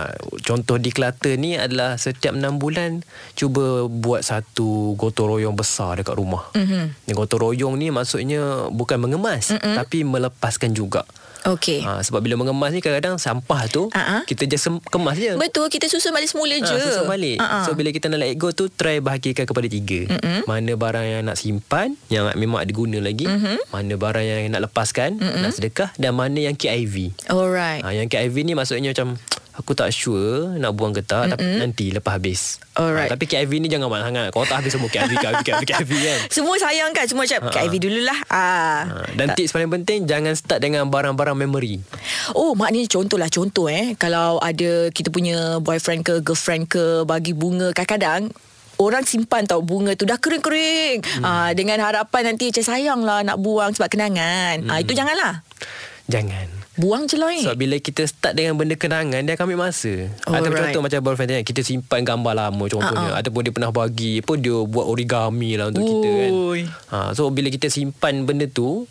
contoh 0.46 0.80
declutter 0.80 1.36
ni 1.36 1.60
adalah 1.60 2.00
setiap 2.00 2.38
6 2.38 2.62
bulan 2.62 3.04
cuba 3.36 3.90
buat 3.90 4.24
satu 4.24 4.96
gotong 4.96 5.36
royong 5.36 5.58
besar 5.58 6.00
dekat 6.00 6.16
rumah. 6.16 6.48
Mm-hmm. 6.56 7.12
Gotong 7.12 7.52
royong 7.52 7.76
ni 7.76 7.92
maksudnya 7.92 8.72
bukan 8.72 9.02
mengemas 9.02 9.52
mm-hmm. 9.52 9.76
tapi 9.76 10.08
melepaskan 10.08 10.72
juga. 10.72 11.04
Okey. 11.50 11.82
Ha, 11.82 12.06
sebab 12.06 12.22
bila 12.22 12.38
mengemas 12.38 12.70
ni 12.70 12.80
kadang-kadang 12.84 13.18
sampah 13.18 13.66
tu 13.66 13.90
uh-huh. 13.90 14.22
kita 14.30 14.46
just 14.46 14.70
kemas 14.94 15.18
je. 15.18 15.34
Betul, 15.34 15.66
kita 15.74 15.90
susun 15.90 16.14
balik 16.14 16.30
semula 16.30 16.54
ha, 16.54 16.68
je. 16.68 16.78
Susun 16.78 17.06
balik. 17.10 17.42
Uh-huh. 17.42 17.64
So 17.66 17.74
bila 17.74 17.90
kita 17.90 18.06
nak 18.12 18.22
let 18.22 18.38
go 18.38 18.54
tu 18.54 18.70
try 18.70 19.02
bahagikan 19.02 19.50
kepada 19.50 19.66
tiga. 19.66 20.06
Uh-huh. 20.14 20.46
Mana 20.46 20.78
barang 20.78 21.06
yang 21.06 21.22
nak 21.26 21.42
simpan 21.42 21.98
yang 22.14 22.30
memang 22.38 22.62
ada 22.62 22.72
guna 22.72 23.02
lagi, 23.02 23.26
uh-huh. 23.26 23.58
mana 23.74 23.94
barang 23.98 24.26
yang 24.26 24.54
nak 24.54 24.70
lepaskan, 24.70 25.18
uh-huh. 25.18 25.42
nak 25.42 25.52
sedekah 25.58 25.90
dan 25.98 26.14
mana 26.14 26.38
yang 26.38 26.54
KIV. 26.54 27.18
Alright. 27.26 27.82
Ha, 27.82 27.98
yang 27.98 28.06
KIV 28.06 28.36
ni 28.46 28.54
maksudnya 28.54 28.94
macam 28.94 29.18
Aku 29.60 29.76
tak 29.76 29.92
sure 29.92 30.56
nak 30.56 30.72
buang 30.72 30.96
ke 30.96 31.04
tak 31.04 31.36
tapi 31.36 31.60
nanti 31.60 31.92
lepas 31.92 32.16
habis. 32.16 32.64
Alright. 32.80 33.12
Ha, 33.12 33.20
tapi 33.20 33.28
KIV 33.28 33.52
ni 33.60 33.68
jangan 33.68 33.92
banyak 33.92 34.08
sangat. 34.08 34.28
Kau 34.32 34.48
tak 34.48 34.64
habis 34.64 34.72
semua 34.72 34.88
KIV, 34.88 35.12
KIV, 35.20 35.40
KIV, 35.44 35.64
KIV 35.68 35.92
kan. 36.00 36.20
Semua 36.40 36.56
sayang 36.56 36.92
kan. 36.96 37.06
Semua 37.12 37.28
cakap 37.28 37.52
KIV 37.52 37.74
dululah. 37.84 38.20
Ah. 38.32 38.88
Ha, 38.88 38.96
dan 39.20 39.36
tak. 39.36 39.44
tips 39.44 39.52
paling 39.52 39.68
penting 39.68 40.08
jangan 40.08 40.32
start 40.32 40.64
dengan 40.64 40.88
barang-barang 40.88 41.36
memory. 41.36 41.84
Oh 42.32 42.56
maknanya 42.56 42.88
contoh 42.88 43.20
lah 43.20 43.28
contoh 43.28 43.68
eh. 43.68 44.00
Kalau 44.00 44.40
ada 44.40 44.88
kita 44.96 45.12
punya 45.12 45.60
boyfriend 45.60 46.08
ke 46.08 46.24
girlfriend 46.24 46.72
ke 46.72 47.04
bagi 47.04 47.36
bunga 47.36 47.76
kadang-kadang 47.76 48.32
Orang 48.80 49.04
simpan 49.04 49.44
tau 49.44 49.60
bunga 49.60 49.92
tu 50.00 50.08
dah 50.08 50.16
kering-kering. 50.16 51.04
Hmm. 51.04 51.24
Ah, 51.28 51.52
dengan 51.52 51.84
harapan 51.84 52.32
nanti 52.32 52.48
macam 52.48 52.64
sayang 52.64 53.04
lah 53.04 53.20
nak 53.28 53.36
buang 53.44 53.76
sebab 53.76 53.92
kenangan. 53.92 54.64
Hmm. 54.64 54.72
Ah, 54.72 54.80
itu 54.80 54.96
janganlah. 54.96 55.44
Jangan. 56.08 56.59
Buang 56.80 57.12
je 57.12 57.20
lah 57.20 57.36
eh. 57.36 57.44
So 57.44 57.52
bila 57.60 57.76
kita 57.76 58.08
start 58.08 58.40
dengan 58.40 58.56
benda 58.56 58.80
kenangan 58.80 59.20
Dia 59.28 59.36
akan 59.36 59.52
ambil 59.52 59.68
masa 59.68 60.08
Alright. 60.24 60.48
Atau 60.48 60.52
contoh 60.56 60.82
macam 60.88 61.00
boyfriend 61.04 61.30
tadi 61.36 61.44
Kita 61.44 61.62
simpan 61.68 62.08
gambar 62.08 62.34
lama 62.40 62.64
contohnya 62.72 63.10
uh-uh. 63.12 63.20
Ataupun 63.20 63.42
dia 63.44 63.52
pernah 63.52 63.72
bagi 63.76 64.24
apa 64.24 64.34
Dia 64.40 64.64
buat 64.64 64.88
origami 64.88 65.60
lah 65.60 65.76
untuk 65.76 65.84
Ui. 65.84 65.92
kita 65.92 66.10
kan 66.10 66.32
ha, 66.96 66.98
So 67.12 67.28
bila 67.36 67.52
kita 67.52 67.68
simpan 67.68 68.24
benda 68.24 68.48
tu 68.48 68.88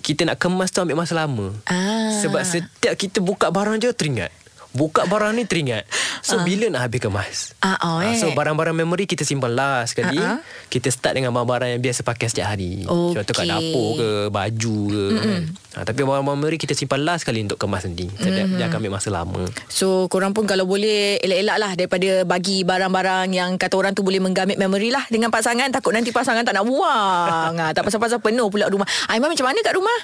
Kita 0.00 0.24
nak 0.24 0.40
kemas 0.40 0.72
tu 0.72 0.80
ambil 0.80 1.04
masa 1.04 1.20
lama 1.20 1.52
ah. 1.68 2.16
Sebab 2.24 2.40
setiap 2.48 2.96
kita 2.96 3.20
buka 3.20 3.52
barang 3.52 3.76
je 3.84 3.92
teringat 3.92 4.32
Buka 4.76 5.08
barang 5.08 5.32
ni 5.32 5.48
teringat 5.48 5.88
So 6.20 6.36
uh. 6.36 6.44
bila 6.44 6.68
nak 6.68 6.84
habis 6.84 7.00
kemas 7.00 7.56
uh, 7.64 7.72
oh, 7.80 7.98
eh. 8.04 8.12
uh, 8.12 8.20
So 8.20 8.26
barang-barang 8.36 8.76
memory 8.76 9.08
Kita 9.08 9.24
simpan 9.24 9.56
last 9.56 9.96
sekali 9.96 10.20
uh-huh. 10.20 10.44
Kita 10.68 10.92
start 10.92 11.16
dengan 11.16 11.32
barang-barang 11.32 11.72
Yang 11.72 11.82
biasa 11.88 12.00
pakai 12.04 12.26
setiap 12.28 12.52
hari 12.52 12.84
okay. 12.84 13.24
Contoh 13.24 13.32
kat 13.32 13.46
dapur 13.48 13.88
ke 13.96 14.08
Baju 14.28 14.78
ke 14.92 15.04
mm-hmm. 15.16 15.40
ha, 15.72 15.78
Tapi 15.88 16.00
barang-barang 16.04 16.36
memory 16.36 16.56
Kita 16.60 16.76
simpan 16.76 17.00
last 17.00 17.24
sekali 17.24 17.40
Untuk 17.40 17.56
kemas 17.56 17.88
nanti 17.88 18.12
so, 18.12 18.28
mm-hmm. 18.28 18.36
dia, 18.36 18.44
dia 18.60 18.64
akan 18.68 18.78
ambil 18.84 18.92
masa 19.00 19.08
lama 19.08 19.42
So 19.72 20.04
korang 20.12 20.36
pun 20.36 20.44
kalau 20.44 20.68
boleh 20.68 21.16
Elak-elak 21.24 21.56
lah 21.56 21.70
Daripada 21.72 22.08
bagi 22.28 22.60
barang-barang 22.68 23.28
Yang 23.32 23.50
kata 23.56 23.74
orang 23.80 23.92
tu 23.96 24.04
Boleh 24.04 24.20
menggamit 24.20 24.60
memory 24.60 24.92
lah 24.92 25.08
Dengan 25.08 25.32
pasangan 25.32 25.72
Takut 25.72 25.96
nanti 25.96 26.12
pasangan 26.12 26.44
tak 26.44 26.52
nak 26.52 26.68
buang 26.68 27.56
ha, 27.56 27.72
Tak 27.76 27.88
pasal-pasal 27.88 28.20
penuh 28.20 28.52
pula 28.52 28.68
rumah 28.68 28.84
Aiman 29.08 29.32
macam 29.32 29.48
mana 29.48 29.64
kat 29.64 29.72
rumah? 29.72 29.98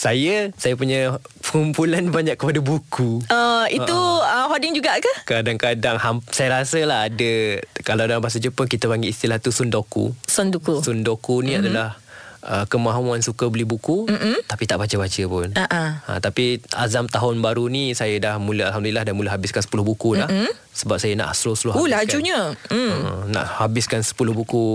Saya 0.00 0.48
saya 0.56 0.74
punya 0.80 1.20
kumpulan 1.44 2.08
banyak 2.16 2.40
kepada 2.40 2.64
buku. 2.64 3.20
Uh, 3.28 3.68
itu 3.68 3.92
uh, 4.24 4.48
hoarding 4.48 4.72
juga 4.72 4.96
ke? 4.96 5.12
Kadang-kadang 5.28 6.00
ham, 6.00 6.24
saya 6.32 6.64
rasa 6.64 6.80
lah 6.88 7.04
ada 7.12 7.60
kalau 7.84 8.08
dalam 8.08 8.24
bahasa 8.24 8.40
Jepun 8.40 8.64
kita 8.64 8.88
panggil 8.88 9.12
istilah 9.12 9.36
tu 9.36 9.52
sundoku. 9.52 10.16
Sundoku. 10.24 10.80
Sundoku 10.80 11.44
ni 11.44 11.52
mm-hmm. 11.52 11.60
adalah 11.68 12.00
uh, 12.44 12.64
kemahuan 12.68 13.20
suka 13.20 13.48
beli 13.48 13.68
buku 13.68 14.08
Mm-mm. 14.08 14.44
tapi 14.48 14.64
tak 14.64 14.80
baca-baca 14.80 15.22
pun. 15.28 15.48
Uh-uh. 15.52 15.90
Ha, 16.06 16.18
tapi 16.20 16.60
azam 16.76 17.06
tahun 17.06 17.40
baru 17.44 17.68
ni 17.68 17.92
saya 17.92 18.16
dah 18.20 18.34
mula 18.40 18.72
alhamdulillah 18.72 19.04
dah 19.04 19.14
mula 19.16 19.32
habiskan 19.32 19.60
10 19.64 19.70
buku 19.84 20.16
dah. 20.16 20.28
Mm-mm. 20.28 20.52
Sebab 20.70 20.96
saya 21.02 21.18
nak 21.18 21.34
slow-slow 21.34 21.74
oh, 21.74 21.84
habiskan. 21.84 21.90
Oh 21.90 21.96
lajunya. 21.98 22.40
Mm. 22.70 22.90
Uh, 22.90 23.20
nak 23.34 23.46
habiskan 23.60 24.00
10 24.00 24.14
buku. 24.16 24.66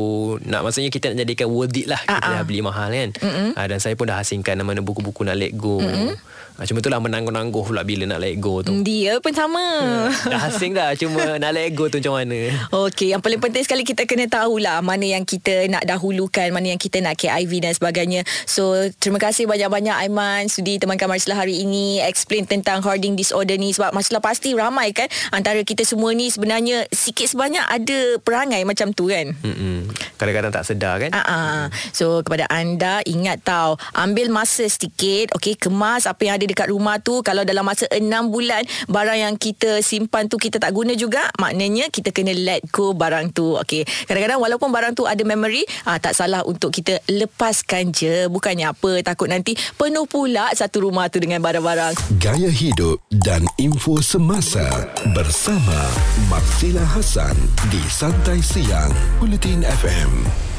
Nak 0.45 0.61
maksudnya 0.61 0.91
kita 0.91 1.13
nak 1.13 1.25
jadikan 1.25 1.47
worth 1.49 1.73
it 1.73 1.87
lah. 1.89 2.01
Uh-uh. 2.05 2.19
Kita 2.19 2.27
dah 2.29 2.43
beli 2.45 2.61
mahal 2.61 2.89
kan. 2.91 3.09
Uh, 3.55 3.65
dan 3.65 3.79
saya 3.81 3.97
pun 3.97 4.05
dah 4.09 4.21
asingkan 4.21 4.59
mana 4.61 4.83
buku-buku 4.85 5.25
nak 5.25 5.39
let 5.39 5.53
go. 5.55 5.81
Mm-mm. 5.81 6.17
Ha, 6.55 6.63
cuma 6.63 6.79
itulah 6.79 7.03
menangguh-nangguh 7.03 7.63
pula 7.67 7.83
bila 7.83 8.07
nak 8.07 8.23
let 8.23 8.39
go 8.39 8.63
tu. 8.63 8.71
Dia 8.79 9.19
pun 9.19 9.35
sama. 9.35 9.59
Hmm, 9.59 10.31
dah 10.31 10.41
asing 10.47 10.71
dah. 10.71 10.95
Cuma 10.95 11.35
nak 11.43 11.51
let 11.51 11.75
go 11.75 11.91
tu 11.91 11.99
macam 11.99 12.23
mana. 12.23 12.47
Okey, 12.71 13.11
yang 13.11 13.19
paling 13.19 13.43
penting 13.43 13.67
sekali 13.67 13.83
kita 13.83 14.07
kena 14.07 14.31
tahulah 14.31 14.79
mana 14.79 15.03
yang 15.03 15.27
kita 15.27 15.67
nak 15.67 15.83
dahulukan, 15.83 16.47
mana 16.55 16.71
yang 16.71 16.79
kita 16.79 17.03
nak 17.03 17.19
KIV 17.19 17.51
dan 17.59 17.73
sebagainya. 17.75 18.23
So, 18.47 18.87
terima 19.03 19.19
kasih 19.19 19.51
banyak-banyak 19.51 20.07
Aiman 20.07 20.47
sudi 20.47 20.79
temankan 20.79 21.11
Marsila 21.11 21.35
hari 21.35 21.59
ini 21.59 21.99
explain 21.99 22.47
tentang 22.47 22.79
hoarding 22.79 23.19
disorder 23.19 23.59
ni 23.59 23.75
sebab 23.75 23.91
Marsila 23.91 24.23
pasti 24.23 24.55
ramai 24.55 24.95
kan 24.95 25.11
antara 25.35 25.59
kita 25.59 25.83
semua 25.83 26.15
ni 26.15 26.31
sebenarnya 26.31 26.87
sikit 26.87 27.27
sebanyak 27.35 27.67
ada 27.67 28.15
perangai 28.23 28.63
macam 28.63 28.95
tu 28.95 29.11
kan. 29.11 29.35
Mm-mm. 29.43 29.91
Kadang-kadang 30.15 30.55
tak 30.55 30.63
sedar 30.63 31.03
kan. 31.03 31.11
Uh-uh. 31.11 31.67
So, 31.91 32.23
kepada 32.23 32.47
anda 32.47 33.03
ingat 33.03 33.43
tahu 33.43 33.75
ambil 33.91 34.31
masa 34.31 34.63
sedikit 34.71 35.35
okey 35.35 35.59
kemas 35.59 36.07
apa 36.07 36.23
yang 36.23 36.39
ada 36.39 36.44
ada 36.45 36.53
dekat 36.53 36.69
rumah 36.69 37.01
tu 37.01 37.25
kalau 37.25 37.41
dalam 37.41 37.65
masa 37.65 37.89
6 37.89 38.05
bulan 38.29 38.61
barang 38.85 39.17
yang 39.17 39.33
kita 39.33 39.81
simpan 39.81 40.29
tu 40.29 40.37
kita 40.37 40.61
tak 40.61 40.69
guna 40.77 40.93
juga 40.93 41.25
maknanya 41.41 41.89
kita 41.89 42.13
kena 42.13 42.37
let 42.37 42.61
go 42.69 42.93
barang 42.93 43.33
tu 43.33 43.57
okey. 43.65 43.81
Kadang-kadang 44.05 44.37
walaupun 44.37 44.69
barang 44.69 44.93
tu 44.93 45.09
ada 45.09 45.25
memory 45.25 45.65
ah 45.89 45.97
tak 45.97 46.13
salah 46.13 46.45
untuk 46.45 46.69
kita 46.69 47.01
lepaskan 47.09 47.89
je. 47.89 48.29
Bukannya 48.29 48.69
apa 48.69 49.01
takut 49.01 49.25
nanti 49.25 49.57
penuh 49.73 50.05
pula 50.05 50.53
satu 50.53 50.85
rumah 50.85 51.09
tu 51.09 51.17
dengan 51.17 51.41
barang-barang. 51.41 52.21
Gaya 52.21 52.53
hidup 52.53 53.01
dan 53.25 53.41
info 53.57 53.97
semasa 54.05 54.69
bersama 55.17 55.89
Marsila 56.29 56.85
Hasan 56.85 57.33
di 57.73 57.81
Santai 57.89 58.37
Siang 58.45 58.93
Bulletin 59.17 59.65
FM 59.65 60.54